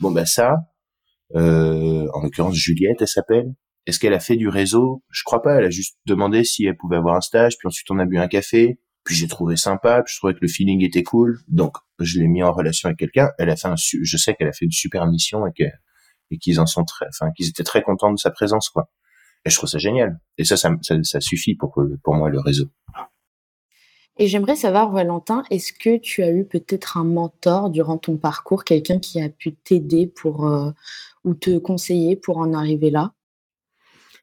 Bon 0.00 0.12
ben 0.12 0.24
ça, 0.24 0.54
euh, 1.34 2.06
en 2.14 2.22
l'occurrence 2.22 2.54
Juliette, 2.54 3.00
elle 3.00 3.08
s'appelle. 3.08 3.54
Est-ce 3.86 3.98
qu'elle 3.98 4.14
a 4.14 4.20
fait 4.20 4.36
du 4.36 4.48
réseau? 4.48 5.02
Je 5.10 5.22
crois 5.24 5.42
pas. 5.42 5.56
Elle 5.56 5.64
a 5.64 5.70
juste 5.70 5.96
demandé 6.06 6.44
si 6.44 6.66
elle 6.66 6.76
pouvait 6.76 6.96
avoir 6.96 7.16
un 7.16 7.20
stage. 7.20 7.56
Puis 7.58 7.66
ensuite 7.66 7.90
on 7.90 7.98
a 7.98 8.04
bu 8.04 8.18
un 8.18 8.28
café. 8.28 8.78
Puis 9.04 9.14
j'ai 9.14 9.26
trouvé 9.26 9.56
sympa. 9.56 10.02
Puis 10.02 10.12
je 10.14 10.18
trouvais 10.18 10.34
que 10.34 10.40
le 10.42 10.48
feeling 10.48 10.84
était 10.84 11.02
cool. 11.02 11.40
Donc 11.48 11.76
je 11.98 12.20
l'ai 12.20 12.28
mis 12.28 12.42
en 12.42 12.52
relation 12.52 12.88
avec 12.88 12.98
quelqu'un. 12.98 13.30
Elle 13.38 13.50
a 13.50 13.56
fait 13.56 13.68
un, 13.68 13.76
je 13.76 14.16
sais 14.16 14.34
qu'elle 14.34 14.48
a 14.48 14.52
fait 14.52 14.66
une 14.66 14.70
super 14.70 15.06
mission 15.06 15.46
et 15.46 15.52
que 15.56 15.64
et 16.30 16.38
qu'ils 16.38 16.60
en 16.60 16.66
sont 16.66 16.84
très, 16.84 17.06
enfin 17.08 17.30
qu'ils 17.32 17.48
étaient 17.48 17.64
très 17.64 17.82
contents 17.82 18.12
de 18.12 18.18
sa 18.18 18.30
présence 18.30 18.68
quoi. 18.70 18.90
Et 19.44 19.50
je 19.50 19.56
trouve 19.56 19.68
ça 19.68 19.78
génial. 19.78 20.18
Et 20.36 20.44
ça, 20.44 20.56
ça, 20.56 20.70
ça, 20.82 21.20
suffit 21.20 21.54
pour 21.54 21.80
pour 22.02 22.14
moi 22.14 22.28
le 22.28 22.40
réseau. 22.40 22.70
Et 24.20 24.26
j'aimerais 24.26 24.56
savoir, 24.56 24.90
Valentin, 24.90 25.44
est-ce 25.48 25.72
que 25.72 25.96
tu 25.96 26.24
as 26.24 26.32
eu 26.32 26.44
peut-être 26.44 26.96
un 26.96 27.04
mentor 27.04 27.70
durant 27.70 27.98
ton 27.98 28.16
parcours, 28.16 28.64
quelqu'un 28.64 28.98
qui 28.98 29.22
a 29.22 29.28
pu 29.28 29.54
t'aider 29.54 30.08
pour 30.08 30.48
euh, 30.48 30.72
ou 31.24 31.34
te 31.34 31.56
conseiller 31.58 32.16
pour 32.16 32.38
en 32.38 32.52
arriver 32.52 32.90
là? 32.90 33.12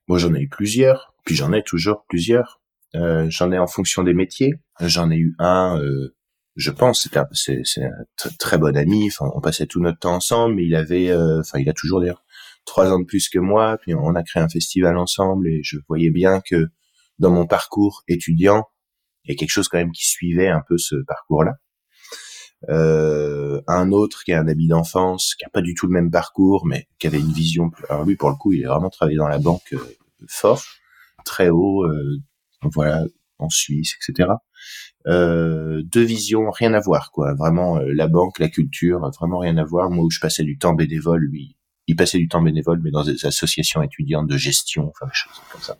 Moi, 0.08 0.18
j'en 0.18 0.34
ai 0.36 0.42
eu 0.42 0.50
plusieurs, 0.50 1.14
puis 1.24 1.34
j'en 1.34 1.54
ai 1.54 1.64
toujours 1.64 2.04
plusieurs. 2.10 2.62
Euh, 2.94 3.28
j'en 3.30 3.54
ai 3.54 3.58
en 3.58 3.68
fonction 3.68 4.04
des 4.04 4.14
métiers. 4.14 4.56
J'en 4.82 5.10
ai 5.12 5.16
eu 5.16 5.34
un, 5.40 5.80
euh, 5.82 6.14
je 6.56 6.72
pense, 6.72 7.04
c'était 7.04 7.20
c'est, 7.34 7.62
c'est 7.64 7.84
un 7.84 8.30
très 8.40 8.58
bon 8.58 8.76
ami. 8.78 9.08
Enfin, 9.08 9.32
on 9.36 9.42
passait 9.42 9.66
tout 9.66 9.82
notre 9.82 10.00
temps 10.00 10.16
ensemble. 10.16 10.62
Il 10.62 10.76
avait, 10.76 11.10
euh, 11.10 11.42
enfin, 11.42 11.60
il 11.60 11.70
a 11.70 11.74
toujours 11.74 12.00
d'ailleurs 12.00 12.24
trois 12.66 12.92
ans 12.92 13.00
de 13.00 13.06
plus 13.06 13.30
que 13.30 13.40
moi. 13.40 13.78
Puis 13.82 13.94
on 13.94 14.16
a 14.16 14.24
créé 14.24 14.42
un 14.42 14.50
festival 14.50 14.98
ensemble 14.98 15.48
et 15.48 15.62
je 15.64 15.78
voyais 15.88 16.12
bien 16.12 16.42
que 16.42 16.68
dans 17.20 17.32
mon 17.32 17.46
parcours 17.46 18.04
étudiant, 18.08 18.66
il 19.24 19.32
y 19.32 19.34
a 19.36 19.38
quelque 19.38 19.50
chose 19.50 19.68
quand 19.68 19.78
même 19.78 19.92
qui 19.92 20.06
suivait 20.06 20.50
un 20.50 20.62
peu 20.68 20.78
ce 20.78 20.96
parcours-là. 21.08 21.56
Euh, 22.70 23.62
un 23.68 23.92
autre 23.92 24.24
qui 24.24 24.32
est 24.32 24.36
un 24.36 24.48
ami 24.48 24.68
d'enfance, 24.68 25.36
qui 25.36 25.46
a 25.46 25.50
pas 25.50 25.62
du 25.62 25.74
tout 25.74 25.88
le 25.88 25.94
même 25.94 26.10
parcours, 26.10 26.66
mais 26.66 26.88
qui 27.00 27.08
avait 27.08 27.20
une 27.20 27.32
vision. 27.32 27.70
Alors 27.90 28.06
lui, 28.06 28.16
pour 28.16 28.30
le 28.30 28.36
coup, 28.36 28.54
il 28.54 28.66
a 28.66 28.70
vraiment 28.70 28.90
travaillé 28.90 29.18
dans 29.18 29.28
la 29.28 29.40
banque 29.40 29.74
euh, 29.74 29.98
fort, 30.28 30.64
très 31.26 31.50
haut, 31.50 31.84
euh, 31.84 32.18
voilà, 32.64 33.04
en 33.38 33.50
Suisse, 33.50 33.96
etc. 33.98 34.30
Euh, 35.08 35.84
deux 35.84 36.04
visions, 36.04 36.50
rien 36.52 36.74
à 36.74 36.80
voir, 36.80 37.12
quoi. 37.12 37.34
Vraiment, 37.36 37.78
euh, 37.78 37.94
la 37.94 38.08
banque, 38.08 38.40
la 38.40 38.50
culture, 38.50 39.00
vraiment 39.20 39.40
rien 39.40 39.58
à 39.58 39.64
voir. 39.64 39.90
Moi, 39.90 40.06
où 40.06 40.10
je 40.10 40.20
passais 40.20 40.44
du 40.44 40.58
temps 40.58 40.74
bénévole, 40.74 41.22
lui, 41.22 41.58
il 41.88 41.96
passait 41.96 42.18
du 42.18 42.28
temps 42.28 42.42
bénévole, 42.42 42.82
mais 42.84 42.92
dans 42.92 43.04
des 43.04 43.26
associations 43.26 43.84
étudiantes 43.84 44.28
de 44.28 44.38
gestion, 44.38 44.90
enfin 44.90 45.06
des 45.06 45.14
choses 45.14 45.42
comme 45.52 45.62
ça. 45.62 45.78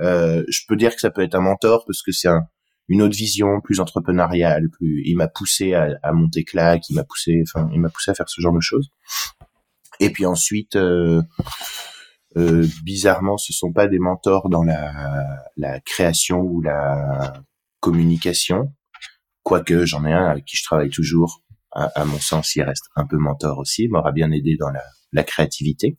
Euh, 0.00 0.44
je 0.48 0.60
peux 0.68 0.76
dire 0.76 0.94
que 0.94 1.00
ça 1.00 1.10
peut 1.10 1.22
être 1.22 1.34
un 1.34 1.40
mentor 1.40 1.84
parce 1.86 2.02
que 2.02 2.12
c'est 2.12 2.28
un, 2.28 2.42
une 2.88 3.02
autre 3.02 3.16
vision, 3.16 3.60
plus 3.62 3.80
entrepreneuriale, 3.80 4.68
plus. 4.68 5.02
Il 5.06 5.16
m'a 5.16 5.28
poussé 5.28 5.74
à, 5.74 5.96
à 6.02 6.12
monter 6.12 6.44
claque, 6.44 6.88
il 6.90 6.96
m'a 6.96 7.04
poussé, 7.04 7.42
enfin, 7.46 7.68
il 7.72 7.80
m'a 7.80 7.88
poussé 7.88 8.10
à 8.10 8.14
faire 8.14 8.28
ce 8.28 8.40
genre 8.40 8.54
de 8.54 8.60
choses. 8.60 8.90
Et 10.00 10.10
puis 10.10 10.26
ensuite, 10.26 10.76
euh, 10.76 11.22
euh, 12.36 12.66
bizarrement, 12.84 13.36
ce 13.38 13.52
sont 13.52 13.72
pas 13.72 13.86
des 13.86 13.98
mentors 13.98 14.48
dans 14.48 14.62
la, 14.62 14.92
la 15.56 15.80
création 15.80 16.40
ou 16.40 16.60
la 16.60 17.32
communication, 17.80 18.74
quoique 19.42 19.84
j'en 19.84 20.04
ai 20.04 20.12
un 20.12 20.26
avec 20.26 20.44
qui 20.44 20.56
je 20.56 20.64
travaille 20.64 20.90
toujours. 20.90 21.42
À, 21.72 22.04
mon 22.04 22.18
sens, 22.18 22.56
il 22.56 22.62
reste 22.62 22.86
un 22.96 23.06
peu 23.06 23.16
mentor 23.16 23.58
aussi, 23.58 23.86
m'aura 23.86 24.10
bien 24.10 24.32
aidé 24.32 24.56
dans 24.58 24.70
la, 24.70 24.82
la 25.12 25.22
créativité. 25.22 25.98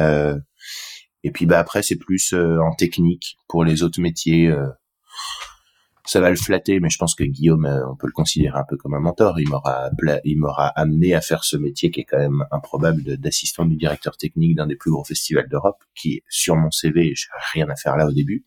Euh, 0.00 0.36
et 1.24 1.30
puis 1.30 1.46
bah 1.46 1.58
après, 1.58 1.82
c'est 1.82 1.96
plus 1.96 2.32
euh, 2.32 2.58
en 2.60 2.74
technique 2.74 3.36
pour 3.48 3.64
les 3.64 3.82
autres 3.82 4.00
métiers. 4.00 4.48
Euh, 4.48 4.68
ça 6.04 6.20
va 6.20 6.30
le 6.30 6.36
flatter, 6.36 6.80
mais 6.80 6.90
je 6.90 6.98
pense 6.98 7.14
que 7.14 7.22
Guillaume, 7.22 7.64
euh, 7.64 7.88
on 7.88 7.94
peut 7.94 8.08
le 8.08 8.12
considérer 8.12 8.58
un 8.58 8.64
peu 8.68 8.76
comme 8.76 8.94
un 8.94 9.00
mentor. 9.00 9.38
Il 9.38 9.48
m'aura, 9.48 9.90
il 10.24 10.38
m'aura 10.38 10.66
amené 10.68 11.14
à 11.14 11.20
faire 11.20 11.44
ce 11.44 11.56
métier 11.56 11.92
qui 11.92 12.00
est 12.00 12.04
quand 12.04 12.18
même 12.18 12.44
improbable 12.50 13.16
d'assistant 13.18 13.64
du 13.64 13.76
directeur 13.76 14.16
technique 14.16 14.56
d'un 14.56 14.66
des 14.66 14.74
plus 14.74 14.90
gros 14.90 15.04
festivals 15.04 15.48
d'Europe, 15.48 15.82
qui 15.94 16.22
sur 16.28 16.56
mon 16.56 16.72
CV. 16.72 17.12
J'ai 17.14 17.28
rien 17.52 17.68
à 17.70 17.76
faire 17.76 17.96
là 17.96 18.06
au 18.06 18.12
début. 18.12 18.44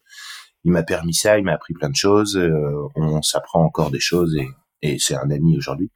Il 0.65 0.71
m'a 0.71 0.83
permis 0.83 1.13
ça, 1.13 1.37
il 1.37 1.45
m'a 1.45 1.53
appris 1.53 1.73
plein 1.73 1.89
de 1.89 1.95
choses. 1.95 2.35
Euh, 2.35 2.89
on 2.95 3.21
s'apprend 3.21 3.63
encore 3.63 3.91
des 3.91 3.99
choses 3.99 4.35
et, 4.35 4.47
et 4.81 4.97
c'est 4.99 5.15
un 5.15 5.29
ami 5.29 5.57
aujourd'hui. 5.57 5.91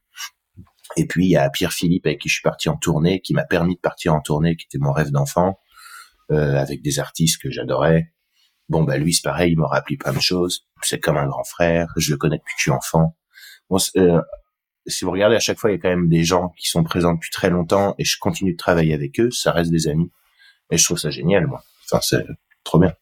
Et 0.96 1.06
puis 1.06 1.26
il 1.26 1.30
y 1.30 1.36
a 1.36 1.50
Pierre 1.50 1.72
Philippe 1.72 2.06
avec 2.06 2.20
qui 2.20 2.28
je 2.28 2.34
suis 2.34 2.42
parti 2.42 2.68
en 2.68 2.76
tournée, 2.76 3.20
qui 3.20 3.34
m'a 3.34 3.44
permis 3.44 3.74
de 3.74 3.80
partir 3.80 4.14
en 4.14 4.20
tournée, 4.20 4.56
qui 4.56 4.66
était 4.66 4.78
mon 4.78 4.92
rêve 4.92 5.10
d'enfant, 5.10 5.58
euh, 6.30 6.56
avec 6.56 6.82
des 6.82 6.98
artistes 6.98 7.40
que 7.42 7.50
j'adorais. 7.50 8.12
Bon, 8.68 8.84
bah 8.84 8.96
lui, 8.96 9.12
c'est 9.12 9.24
pareil, 9.24 9.52
il 9.52 9.58
m'a 9.58 9.66
rappelé 9.66 9.96
plein 9.96 10.12
de 10.12 10.20
choses. 10.20 10.68
C'est 10.82 11.00
comme 11.00 11.16
un 11.16 11.26
grand 11.26 11.44
frère, 11.44 11.92
je 11.96 12.12
le 12.12 12.16
connais 12.16 12.38
depuis 12.38 12.54
que 12.54 12.58
je 12.58 12.62
suis 12.62 12.70
enfant. 12.70 13.16
Bon, 13.68 13.78
euh, 13.96 14.20
si 14.86 15.04
vous 15.04 15.10
regardez, 15.10 15.36
à 15.36 15.40
chaque 15.40 15.58
fois, 15.58 15.70
il 15.70 15.74
y 15.74 15.76
a 15.76 15.80
quand 15.80 15.88
même 15.88 16.08
des 16.08 16.24
gens 16.24 16.50
qui 16.56 16.68
sont 16.68 16.84
présents 16.84 17.14
depuis 17.14 17.30
très 17.30 17.50
longtemps 17.50 17.94
et 17.98 18.04
je 18.04 18.16
continue 18.20 18.52
de 18.52 18.56
travailler 18.56 18.94
avec 18.94 19.18
eux, 19.18 19.30
ça 19.30 19.52
reste 19.52 19.70
des 19.70 19.88
amis. 19.88 20.10
Et 20.70 20.78
je 20.78 20.84
trouve 20.84 20.98
ça 20.98 21.10
génial, 21.10 21.46
moi. 21.46 21.62
Enfin, 21.84 22.00
c'est 22.00 22.24
trop 22.62 22.78
bien. 22.78 22.94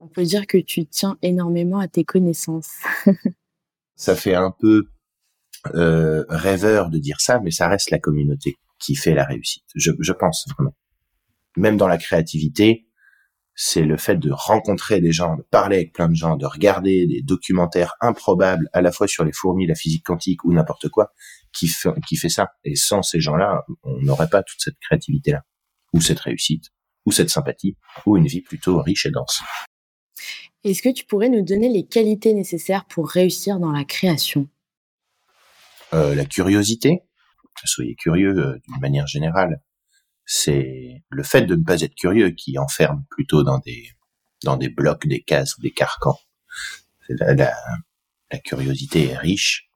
On 0.00 0.08
peut 0.08 0.22
dire 0.22 0.46
que 0.46 0.58
tu 0.58 0.86
tiens 0.86 1.18
énormément 1.22 1.78
à 1.78 1.88
tes 1.88 2.04
connaissances. 2.04 2.70
ça 3.96 4.14
fait 4.14 4.34
un 4.34 4.52
peu 4.52 4.88
euh, 5.74 6.24
rêveur 6.28 6.88
de 6.88 6.98
dire 6.98 7.20
ça, 7.20 7.40
mais 7.40 7.50
ça 7.50 7.68
reste 7.68 7.90
la 7.90 7.98
communauté 7.98 8.56
qui 8.78 8.94
fait 8.94 9.14
la 9.14 9.24
réussite. 9.24 9.64
Je, 9.74 10.12
pense 10.12 10.46
vraiment. 10.54 10.74
Même 11.56 11.76
dans 11.76 11.88
la 11.88 11.98
créativité, 11.98 12.86
c'est 13.56 13.82
le 13.82 13.96
fait 13.96 14.14
de 14.16 14.30
rencontrer 14.30 15.00
des 15.00 15.10
gens, 15.10 15.34
de 15.34 15.42
parler 15.42 15.76
avec 15.78 15.92
plein 15.92 16.08
de 16.08 16.14
gens, 16.14 16.36
de 16.36 16.46
regarder 16.46 17.08
des 17.08 17.22
documentaires 17.22 17.94
improbables 18.00 18.68
à 18.72 18.82
la 18.82 18.92
fois 18.92 19.08
sur 19.08 19.24
les 19.24 19.32
fourmis, 19.32 19.66
la 19.66 19.74
physique 19.74 20.04
quantique 20.04 20.44
ou 20.44 20.52
n'importe 20.52 20.88
quoi, 20.90 21.12
qui 21.52 21.66
fait, 21.66 21.90
qui 22.06 22.14
fait 22.14 22.28
ça. 22.28 22.52
Et 22.62 22.76
sans 22.76 23.02
ces 23.02 23.20
gens-là, 23.20 23.64
on 23.82 24.00
n'aurait 24.02 24.28
pas 24.28 24.44
toute 24.44 24.60
cette 24.60 24.78
créativité-là, 24.78 25.42
ou 25.92 26.00
cette 26.00 26.20
réussite, 26.20 26.66
ou 27.04 27.10
cette 27.10 27.30
sympathie, 27.30 27.76
ou 28.06 28.16
une 28.16 28.28
vie 28.28 28.42
plutôt 28.42 28.80
riche 28.80 29.06
et 29.06 29.10
dense. 29.10 29.42
Est-ce 30.64 30.82
que 30.82 30.88
tu 30.88 31.04
pourrais 31.04 31.28
nous 31.28 31.42
donner 31.42 31.68
les 31.68 31.86
qualités 31.86 32.34
nécessaires 32.34 32.84
pour 32.86 33.08
réussir 33.08 33.58
dans 33.58 33.72
la 33.72 33.84
création? 33.84 34.48
Euh, 35.94 36.14
La 36.14 36.24
curiosité, 36.24 37.02
soyez 37.64 37.94
curieux 37.94 38.36
euh, 38.36 38.58
d'une 38.66 38.80
manière 38.80 39.06
générale 39.06 39.60
c'est 40.30 41.02
le 41.08 41.22
fait 41.22 41.46
de 41.46 41.56
ne 41.56 41.64
pas 41.64 41.80
être 41.80 41.94
curieux 41.94 42.30
qui 42.30 42.58
enferme 42.58 43.02
plutôt 43.10 43.42
dans 43.44 43.58
des 43.58 44.68
blocs, 44.68 45.06
des 45.06 45.22
cases, 45.22 45.58
des 45.58 45.70
carcans. 45.70 46.18
La, 47.08 47.50
curiosité 48.44 49.08
est 49.08 49.16
riche. 49.16 49.70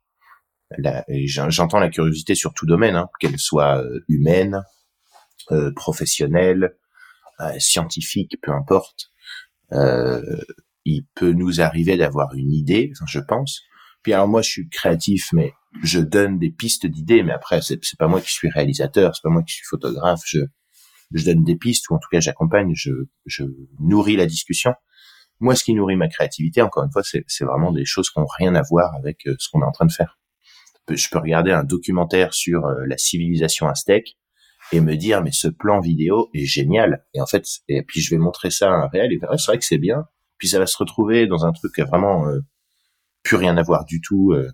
J'entends 1.16 1.78
la 1.78 1.88
curiosité 1.88 2.34
sur 2.34 2.52
tout 2.52 2.66
domaine, 2.66 2.96
hein, 2.96 3.08
qu'elle 3.18 3.38
soit 3.38 3.82
euh, 3.82 4.04
humaine, 4.08 4.62
professionnelle, 5.74 6.76
scientifique, 7.58 8.36
peu 8.42 8.52
importe. 8.52 9.11
Euh, 9.72 10.20
il 10.84 11.04
peut 11.14 11.32
nous 11.32 11.60
arriver 11.60 11.96
d'avoir 11.96 12.34
une 12.34 12.52
idée, 12.52 12.92
je 13.06 13.20
pense. 13.20 13.62
Puis 14.02 14.12
alors 14.12 14.28
moi, 14.28 14.42
je 14.42 14.50
suis 14.50 14.68
créatif, 14.68 15.28
mais 15.32 15.52
je 15.82 16.00
donne 16.00 16.38
des 16.38 16.50
pistes 16.50 16.86
d'idées, 16.86 17.22
mais 17.22 17.32
après 17.32 17.62
c'est 17.62 17.78
c'est 17.82 17.98
pas 17.98 18.08
moi 18.08 18.20
qui 18.20 18.32
suis 18.32 18.50
réalisateur, 18.50 19.14
c'est 19.14 19.22
pas 19.22 19.30
moi 19.30 19.42
qui 19.42 19.54
suis 19.54 19.64
photographe, 19.64 20.22
je 20.26 20.40
je 21.14 21.24
donne 21.24 21.44
des 21.44 21.56
pistes 21.56 21.88
ou 21.90 21.94
en 21.94 21.98
tout 21.98 22.08
cas 22.10 22.20
j'accompagne, 22.20 22.72
je 22.74 22.90
je 23.26 23.44
nourris 23.78 24.16
la 24.16 24.26
discussion. 24.26 24.74
Moi, 25.40 25.56
ce 25.56 25.64
qui 25.64 25.74
nourrit 25.74 25.96
ma 25.96 26.08
créativité, 26.08 26.62
encore 26.62 26.84
une 26.84 26.92
fois, 26.92 27.02
c'est 27.02 27.24
c'est 27.26 27.44
vraiment 27.44 27.72
des 27.72 27.84
choses 27.84 28.10
qui 28.10 28.20
n'ont 28.20 28.26
rien 28.38 28.54
à 28.54 28.62
voir 28.62 28.94
avec 28.96 29.26
euh, 29.26 29.34
ce 29.38 29.48
qu'on 29.50 29.62
est 29.62 29.66
en 29.66 29.72
train 29.72 29.86
de 29.86 29.92
faire. 29.92 30.18
Je 30.88 31.08
peux 31.10 31.18
regarder 31.18 31.52
un 31.52 31.64
documentaire 31.64 32.34
sur 32.34 32.66
euh, 32.66 32.84
la 32.86 32.98
civilisation 32.98 33.68
aztèque 33.68 34.16
et 34.72 34.80
me 34.80 34.96
dire 34.96 35.22
mais 35.22 35.32
ce 35.32 35.48
plan 35.48 35.80
vidéo 35.80 36.30
est 36.34 36.46
génial 36.46 37.04
et 37.14 37.20
en 37.20 37.26
fait 37.26 37.44
et 37.68 37.82
puis 37.82 38.00
je 38.00 38.10
vais 38.10 38.18
montrer 38.18 38.50
ça 38.50 38.70
à 38.70 38.74
un 38.74 38.88
réel 38.88 39.12
et 39.12 39.18
c'est 39.20 39.46
vrai 39.46 39.58
que 39.58 39.64
c'est 39.64 39.78
bien 39.78 40.06
puis 40.38 40.48
ça 40.48 40.58
va 40.58 40.66
se 40.66 40.76
retrouver 40.76 41.26
dans 41.26 41.44
un 41.44 41.52
truc 41.52 41.78
vraiment 41.78 42.26
euh, 42.26 42.40
plus 43.22 43.36
rien 43.36 43.56
à 43.56 43.62
voir 43.62 43.84
du 43.84 44.00
tout 44.00 44.32
euh, 44.32 44.50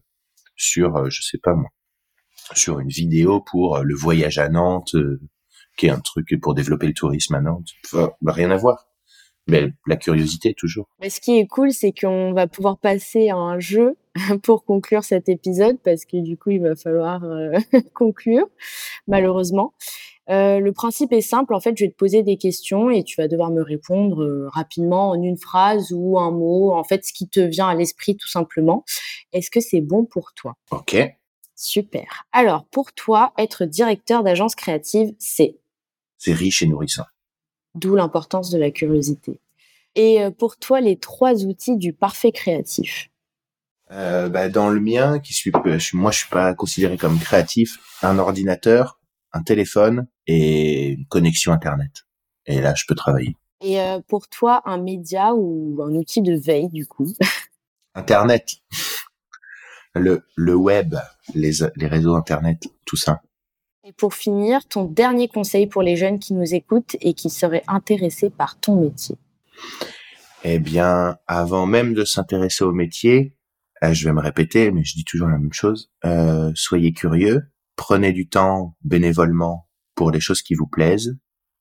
sur, 0.57 0.97
euh, 0.97 1.11
je 1.11 1.23
sais 1.23 1.39
pas 1.39 1.55
moi, 1.55 1.71
sur 2.55 2.81
une 2.81 2.89
vidéo 2.89 3.41
pour 3.41 3.77
euh, 3.77 3.83
le 3.83 3.95
voyage 3.95 4.39
à 4.39 4.49
Nantes, 4.49 4.97
qui 5.77 5.87
est 5.87 5.91
un 5.91 6.01
truc 6.01 6.35
pour 6.41 6.55
développer 6.55 6.87
le 6.87 6.95
tourisme 6.95 7.35
à 7.35 7.41
Nantes. 7.41 7.71
Rien 8.27 8.51
à 8.51 8.57
voir. 8.57 8.88
Mais 9.49 9.73
la 9.87 9.97
curiosité 9.97 10.55
toujours. 10.55 10.88
Mais 11.00 11.11
ce 11.11 11.21
qui 11.21 11.38
est 11.38 11.47
cool, 11.47 11.73
c'est 11.73 11.93
qu'on 11.93 12.33
va 12.33 12.47
pouvoir 12.47 12.78
passer 12.78 13.31
à 13.31 13.37
un 13.37 13.59
jeu 13.59 13.97
pour 14.43 14.64
conclure 14.64 15.05
cet 15.05 15.28
épisode, 15.28 15.78
parce 15.83 16.05
que 16.05 16.19
du 16.23 16.37
coup, 16.37 16.50
il 16.50 16.61
va 16.61 16.76
falloir 16.76 17.25
euh, 17.25 17.59
conclure, 17.95 18.47
malheureusement. 19.07 19.73
Euh, 20.31 20.61
le 20.61 20.73
principe 20.73 21.12
est 21.12 21.23
simple. 21.23 21.55
En 21.55 21.61
fait, 21.61 21.76
je 21.76 21.85
vais 21.85 21.90
te 21.90 21.97
poser 21.97 22.23
des 22.23 22.37
questions 22.37 22.90
et 22.90 23.02
tu 23.02 23.17
vas 23.17 23.28
devoir 23.28 23.50
me 23.50 23.62
répondre 23.62 24.23
euh, 24.23 24.49
rapidement 24.52 25.11
en 25.11 25.23
une 25.23 25.38
phrase 25.38 25.93
ou 25.93 26.19
un 26.19 26.31
mot. 26.31 26.73
En 26.73 26.85
fait, 26.85 27.05
ce 27.07 27.14
qui 27.14 27.28
te 27.28 27.40
vient 27.40 27.69
à 27.69 27.75
l'esprit, 27.75 28.17
tout 28.17 28.28
simplement. 28.28 28.85
Est-ce 29.33 29.50
que 29.50 29.61
c'est 29.61 29.81
bon 29.81 30.05
pour 30.05 30.35
toi? 30.35 30.55
Ok. 30.71 30.97
Super. 31.55 32.26
Alors, 32.33 32.67
pour 32.67 32.93
toi, 32.93 33.33
être 33.38 33.64
directeur 33.64 34.23
d'agence 34.23 34.55
créative, 34.55 35.14
c'est? 35.19 35.57
C'est 36.19 36.35
riche 36.35 36.62
et 36.62 36.67
nourrissant. 36.67 37.05
D'où 37.79 37.95
l'importance 37.95 38.51
de 38.51 38.59
la 38.59 38.71
curiosité. 38.71 39.41
Et 39.95 40.23
euh, 40.23 40.31
pour 40.31 40.57
toi, 40.57 40.81
les 40.81 40.99
trois 40.99 41.45
outils 41.45 41.77
du 41.77 41.93
parfait 41.93 42.33
créatif? 42.33 43.11
Euh, 43.91 44.29
bah, 44.29 44.49
Dans 44.49 44.69
le 44.69 44.81
mien, 44.81 45.19
qui 45.19 45.33
suis, 45.33 45.53
moi, 45.93 46.11
je 46.11 46.19
suis 46.19 46.29
pas 46.29 46.55
considéré 46.55 46.97
comme 46.97 47.19
créatif. 47.19 47.79
Un 48.03 48.19
ordinateur, 48.19 49.01
un 49.33 49.43
téléphone 49.43 50.07
et 50.27 50.89
une 50.91 51.07
connexion 51.07 51.53
Internet. 51.53 52.05
Et 52.47 52.61
là, 52.61 52.75
je 52.75 52.85
peux 52.87 52.95
travailler. 52.95 53.37
Et 53.61 53.81
euh, 53.81 54.01
pour 54.07 54.29
toi, 54.29 54.63
un 54.65 54.79
média 54.79 55.35
ou 55.35 55.81
un 55.83 55.95
outil 55.95 56.23
de 56.23 56.35
veille, 56.35 56.69
du 56.69 56.87
coup? 56.87 57.13
Internet. 57.95 58.57
Le, 59.95 60.25
le 60.37 60.55
web, 60.55 60.95
les, 61.35 61.53
les 61.77 61.87
réseaux 61.87 62.15
Internet, 62.15 62.69
tout 62.85 62.97
ça. 62.97 63.21
Et 63.88 63.92
pour 63.92 64.12
finir, 64.12 64.66
ton 64.68 64.85
dernier 64.85 65.28
conseil 65.28 65.66
pour 65.66 65.80
les 65.80 65.97
jeunes 65.97 66.18
qui 66.18 66.35
nous 66.35 66.54
écoutent 66.54 66.97
et 67.00 67.14
qui 67.14 67.30
seraient 67.30 67.62
intéressés 67.68 68.28
par 68.28 68.61
ton 68.61 68.78
métier 68.78 69.16
Eh 70.45 70.59
bien, 70.59 71.16
avant 71.26 71.64
même 71.64 71.95
de 71.95 72.04
s'intéresser 72.04 72.64
au 72.64 72.73
métier, 72.73 73.35
Euh, 73.83 73.95
je 73.95 74.04
vais 74.04 74.12
me 74.12 74.21
répéter, 74.21 74.73
mais 74.73 74.83
je 74.83 74.95
dis 74.95 75.04
toujours 75.04 75.28
la 75.28 75.38
même 75.38 75.52
chose. 75.52 75.92
Euh, 76.04 76.50
soyez 76.57 76.92
curieux, 76.92 77.42
prenez 77.76 78.12
du 78.12 78.28
temps 78.28 78.76
bénévolement 78.83 79.68
pour 79.95 80.11
les 80.11 80.18
choses 80.18 80.42
qui 80.42 80.54
vous 80.54 80.66
plaisent. 80.66 81.16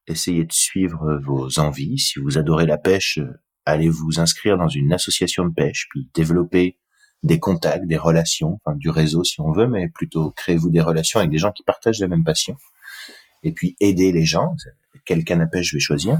Essayez 0.08 0.44
de 0.44 0.52
suivre 0.52 1.22
vos 1.24 1.60
envies. 1.60 2.00
Si 2.00 2.20
vous 2.20 2.40
adorez 2.40 2.66
la 2.66 2.80
pêche, 2.80 3.20
allez 3.66 3.88
vous 3.88 4.20
inscrire 4.20 4.58
dans 4.58 4.68
une 4.68 4.92
association 4.94 5.46
de 5.46 5.54
pêche, 5.54 5.88
puis 5.92 6.10
développer 6.16 6.80
des 7.24 7.40
contacts, 7.40 7.86
des 7.86 7.98
relations, 7.98 8.60
enfin 8.64 8.76
du 8.76 8.90
réseau 8.90 9.24
si 9.24 9.42
on 9.42 9.52
veut, 9.52 9.68
mais 9.68 9.90
plutôt 9.90 10.32
créez-vous 10.32 10.70
des 10.70 10.82
relations 10.82 11.20
avec 11.20 11.32
des 11.32 11.38
gens 11.38 11.52
qui 11.52 11.64
partagent 11.64 12.00
la 12.00 12.08
même 12.08 12.24
passion. 12.24 12.56
Et 13.44 13.52
puis 13.52 13.76
aider 13.80 14.12
les 14.12 14.26
gens. 14.26 14.56
Quel 15.06 15.24
pêche 15.26 15.70
je 15.70 15.76
vais 15.76 15.80
choisir? 15.80 16.20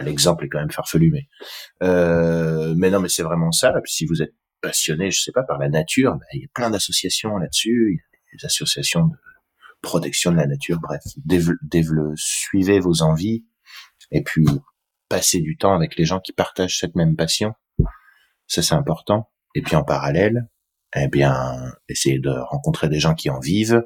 L'exemple 0.00 0.44
est 0.44 0.48
quand 0.48 0.58
même 0.58 0.70
farfelu, 0.70 1.10
mais 1.10 1.28
euh, 1.82 2.74
mais 2.76 2.90
non, 2.90 3.00
mais 3.00 3.08
c'est 3.08 3.22
vraiment 3.22 3.52
ça. 3.52 3.72
si 3.84 4.06
vous 4.06 4.22
êtes 4.22 4.34
passionné, 4.60 5.10
je 5.10 5.20
sais 5.20 5.32
pas, 5.32 5.42
par 5.42 5.58
la 5.58 5.68
nature, 5.68 6.14
bah, 6.14 6.26
il 6.32 6.42
y 6.42 6.44
a 6.44 6.48
plein 6.52 6.70
d'associations 6.70 7.36
là-dessus. 7.36 7.92
Il 7.92 7.96
y 7.96 8.36
a 8.36 8.38
des 8.38 8.46
associations 8.46 9.06
de 9.06 9.16
protection 9.82 10.32
de 10.32 10.36
la 10.36 10.46
nature. 10.46 10.80
Bref, 10.80 11.02
suivez 12.16 12.80
vos 12.80 13.02
envies 13.02 13.44
et 14.10 14.22
puis 14.22 14.46
passez 15.08 15.40
du 15.40 15.56
temps 15.56 15.74
avec 15.74 15.96
les 15.96 16.04
gens 16.04 16.20
qui 16.20 16.32
partagent 16.32 16.78
cette 16.78 16.96
même 16.96 17.14
passion. 17.14 17.52
Ça, 18.46 18.62
c'est 18.62 18.74
important. 18.74 19.30
Et 19.54 19.62
puis 19.62 19.76
en 19.76 19.84
parallèle, 19.84 20.48
eh 20.96 21.08
bien, 21.08 21.72
essayez 21.88 22.18
de 22.18 22.30
rencontrer 22.30 22.88
des 22.88 23.00
gens 23.00 23.14
qui 23.14 23.30
en 23.30 23.40
vivent, 23.40 23.82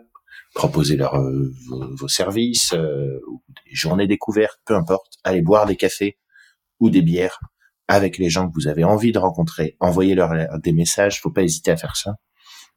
proposer 0.54 0.96
leur, 0.96 1.16
euh, 1.16 1.52
vos, 1.96 2.08
services, 2.08 2.72
euh, 2.75 3.20
des 3.66 3.75
journées 3.75 4.06
découvertes, 4.06 4.60
peu 4.64 4.75
importe. 4.75 5.14
Allez 5.25 5.42
boire 5.42 5.66
des 5.66 5.76
cafés 5.76 6.18
ou 6.80 6.90
des 6.90 7.02
bières 7.02 7.40
avec 7.87 8.18
les 8.18 8.28
gens 8.28 8.48
que 8.48 8.54
vous 8.54 8.68
avez 8.68 8.84
envie 8.84 9.12
de 9.12 9.18
rencontrer. 9.18 9.76
Envoyez-leur 9.80 10.58
des 10.58 10.72
messages. 10.72 11.20
Faut 11.20 11.30
pas 11.30 11.42
hésiter 11.42 11.70
à 11.70 11.76
faire 11.76 11.96
ça. 11.96 12.16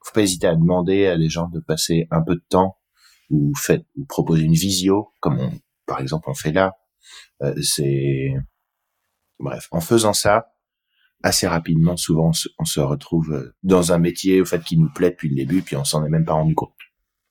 Faut 0.04 0.14
pas 0.14 0.22
hésiter 0.22 0.48
à 0.48 0.56
demander 0.56 1.08
à 1.08 1.18
des 1.18 1.30
gens 1.30 1.48
de 1.50 1.60
passer 1.60 2.08
un 2.12 2.22
peu 2.22 2.36
de 2.36 2.46
temps 2.50 2.78
ou 3.30 3.54
faites 3.56 3.86
ou 3.96 4.06
proposer 4.06 4.44
une 4.44 4.54
visio, 4.54 5.14
comme 5.20 5.40
on, 5.40 5.52
par 5.86 6.00
exemple 6.00 6.30
on 6.30 6.34
fait 6.34 6.52
là. 6.52 6.74
Euh, 7.42 7.60
c'est 7.62 8.34
bref, 9.40 9.68
en 9.72 9.82
faisant 9.82 10.14
ça, 10.14 10.54
assez 11.24 11.48
rapidement, 11.48 11.98
souvent 11.98 12.32
on 12.60 12.66
se, 12.66 12.80
retrouve 12.80 13.32
euh, 13.34 13.54
dans 13.64 13.94
un 13.94 14.00
métier 14.00 14.42
au 14.42 14.46
fait 14.46 14.64
qui 14.64 14.78
nous 14.78 14.90
plaît 14.90 15.12
depuis 15.12 15.30
le 15.30 15.36
début, 15.36 15.62
puis 15.62 15.76
on 15.76 15.84
s'en 15.84 16.06
est 16.06 16.10
même 16.10 16.26
pas 16.26 16.34
rendu 16.34 16.56
compte. 16.56 16.74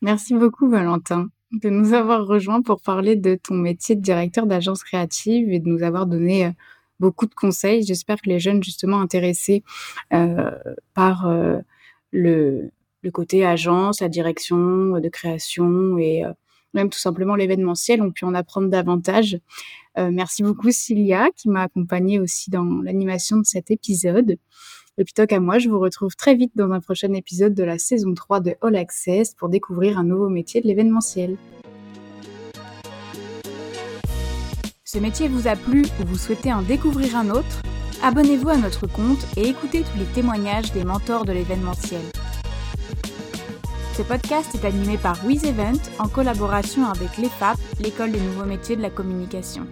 Merci 0.02 0.34
beaucoup 0.34 0.68
Valentin 0.68 1.28
de 1.52 1.68
nous 1.68 1.94
avoir 1.94 2.26
rejoints 2.26 2.62
pour 2.62 2.80
parler 2.80 3.16
de 3.16 3.34
ton 3.34 3.54
métier 3.54 3.96
de 3.96 4.00
directeur 4.00 4.46
d'agence 4.46 4.84
créative 4.84 5.50
et 5.50 5.58
de 5.58 5.68
nous 5.68 5.82
avoir 5.82 6.06
donné 6.06 6.46
euh, 6.46 6.50
beaucoup 7.00 7.26
de 7.26 7.34
conseils. 7.34 7.82
J'espère 7.82 8.20
que 8.20 8.28
les 8.28 8.38
jeunes 8.38 8.62
justement 8.62 9.00
intéressés 9.00 9.64
euh, 10.12 10.52
par 10.94 11.28
le, 12.12 12.70
le, 13.02 13.10
côté 13.10 13.44
agence, 13.44 14.00
la 14.00 14.08
direction 14.08 15.00
de 15.00 15.08
création 15.08 15.98
et 15.98 16.24
même 16.74 16.90
tout 16.90 16.98
simplement 16.98 17.34
l'événementiel 17.34 18.02
ont 18.02 18.10
pu 18.10 18.24
en 18.24 18.34
apprendre 18.34 18.68
davantage. 18.68 19.38
Euh, 19.98 20.10
merci 20.12 20.42
beaucoup 20.42 20.70
Cilia 20.70 21.28
qui 21.36 21.48
m'a 21.48 21.62
accompagnée 21.62 22.20
aussi 22.20 22.50
dans 22.50 22.80
l'animation 22.82 23.38
de 23.38 23.44
cet 23.44 23.70
épisode. 23.70 24.36
Et 24.98 25.04
puis 25.04 25.14
à 25.18 25.40
moi, 25.40 25.58
je 25.58 25.68
vous 25.68 25.78
retrouve 25.78 26.14
très 26.14 26.34
vite 26.34 26.52
dans 26.56 26.70
un 26.72 26.80
prochain 26.80 27.12
épisode 27.14 27.54
de 27.54 27.64
la 27.64 27.78
saison 27.78 28.12
3 28.12 28.40
de 28.40 28.54
All 28.60 28.76
Access 28.76 29.34
pour 29.34 29.48
découvrir 29.48 29.98
un 29.98 30.04
nouveau 30.04 30.28
métier 30.28 30.60
de 30.60 30.66
l'événementiel. 30.66 31.36
Ce 34.84 34.98
métier 34.98 35.28
vous 35.28 35.46
a 35.46 35.56
plu 35.56 35.84
ou 36.00 36.06
vous 36.06 36.18
souhaitez 36.18 36.52
en 36.52 36.62
découvrir 36.62 37.16
un 37.16 37.30
autre? 37.30 37.62
Abonnez-vous 38.02 38.48
à 38.48 38.56
notre 38.56 38.86
compte 38.86 39.24
et 39.36 39.48
écoutez 39.48 39.82
tous 39.82 39.98
les 39.98 40.06
témoignages 40.06 40.72
des 40.72 40.84
mentors 40.84 41.24
de 41.24 41.32
l'événementiel. 41.32 42.02
Ce 44.00 44.04
podcast 44.06 44.54
est 44.54 44.66
animé 44.66 44.96
par 44.96 45.22
WizEvent 45.26 45.78
en 45.98 46.08
collaboration 46.08 46.86
avec 46.86 47.18
l'EFAP, 47.18 47.58
l'école 47.80 48.12
des 48.12 48.20
nouveaux 48.20 48.46
métiers 48.46 48.74
de 48.74 48.80
la 48.80 48.88
communication. 48.88 49.66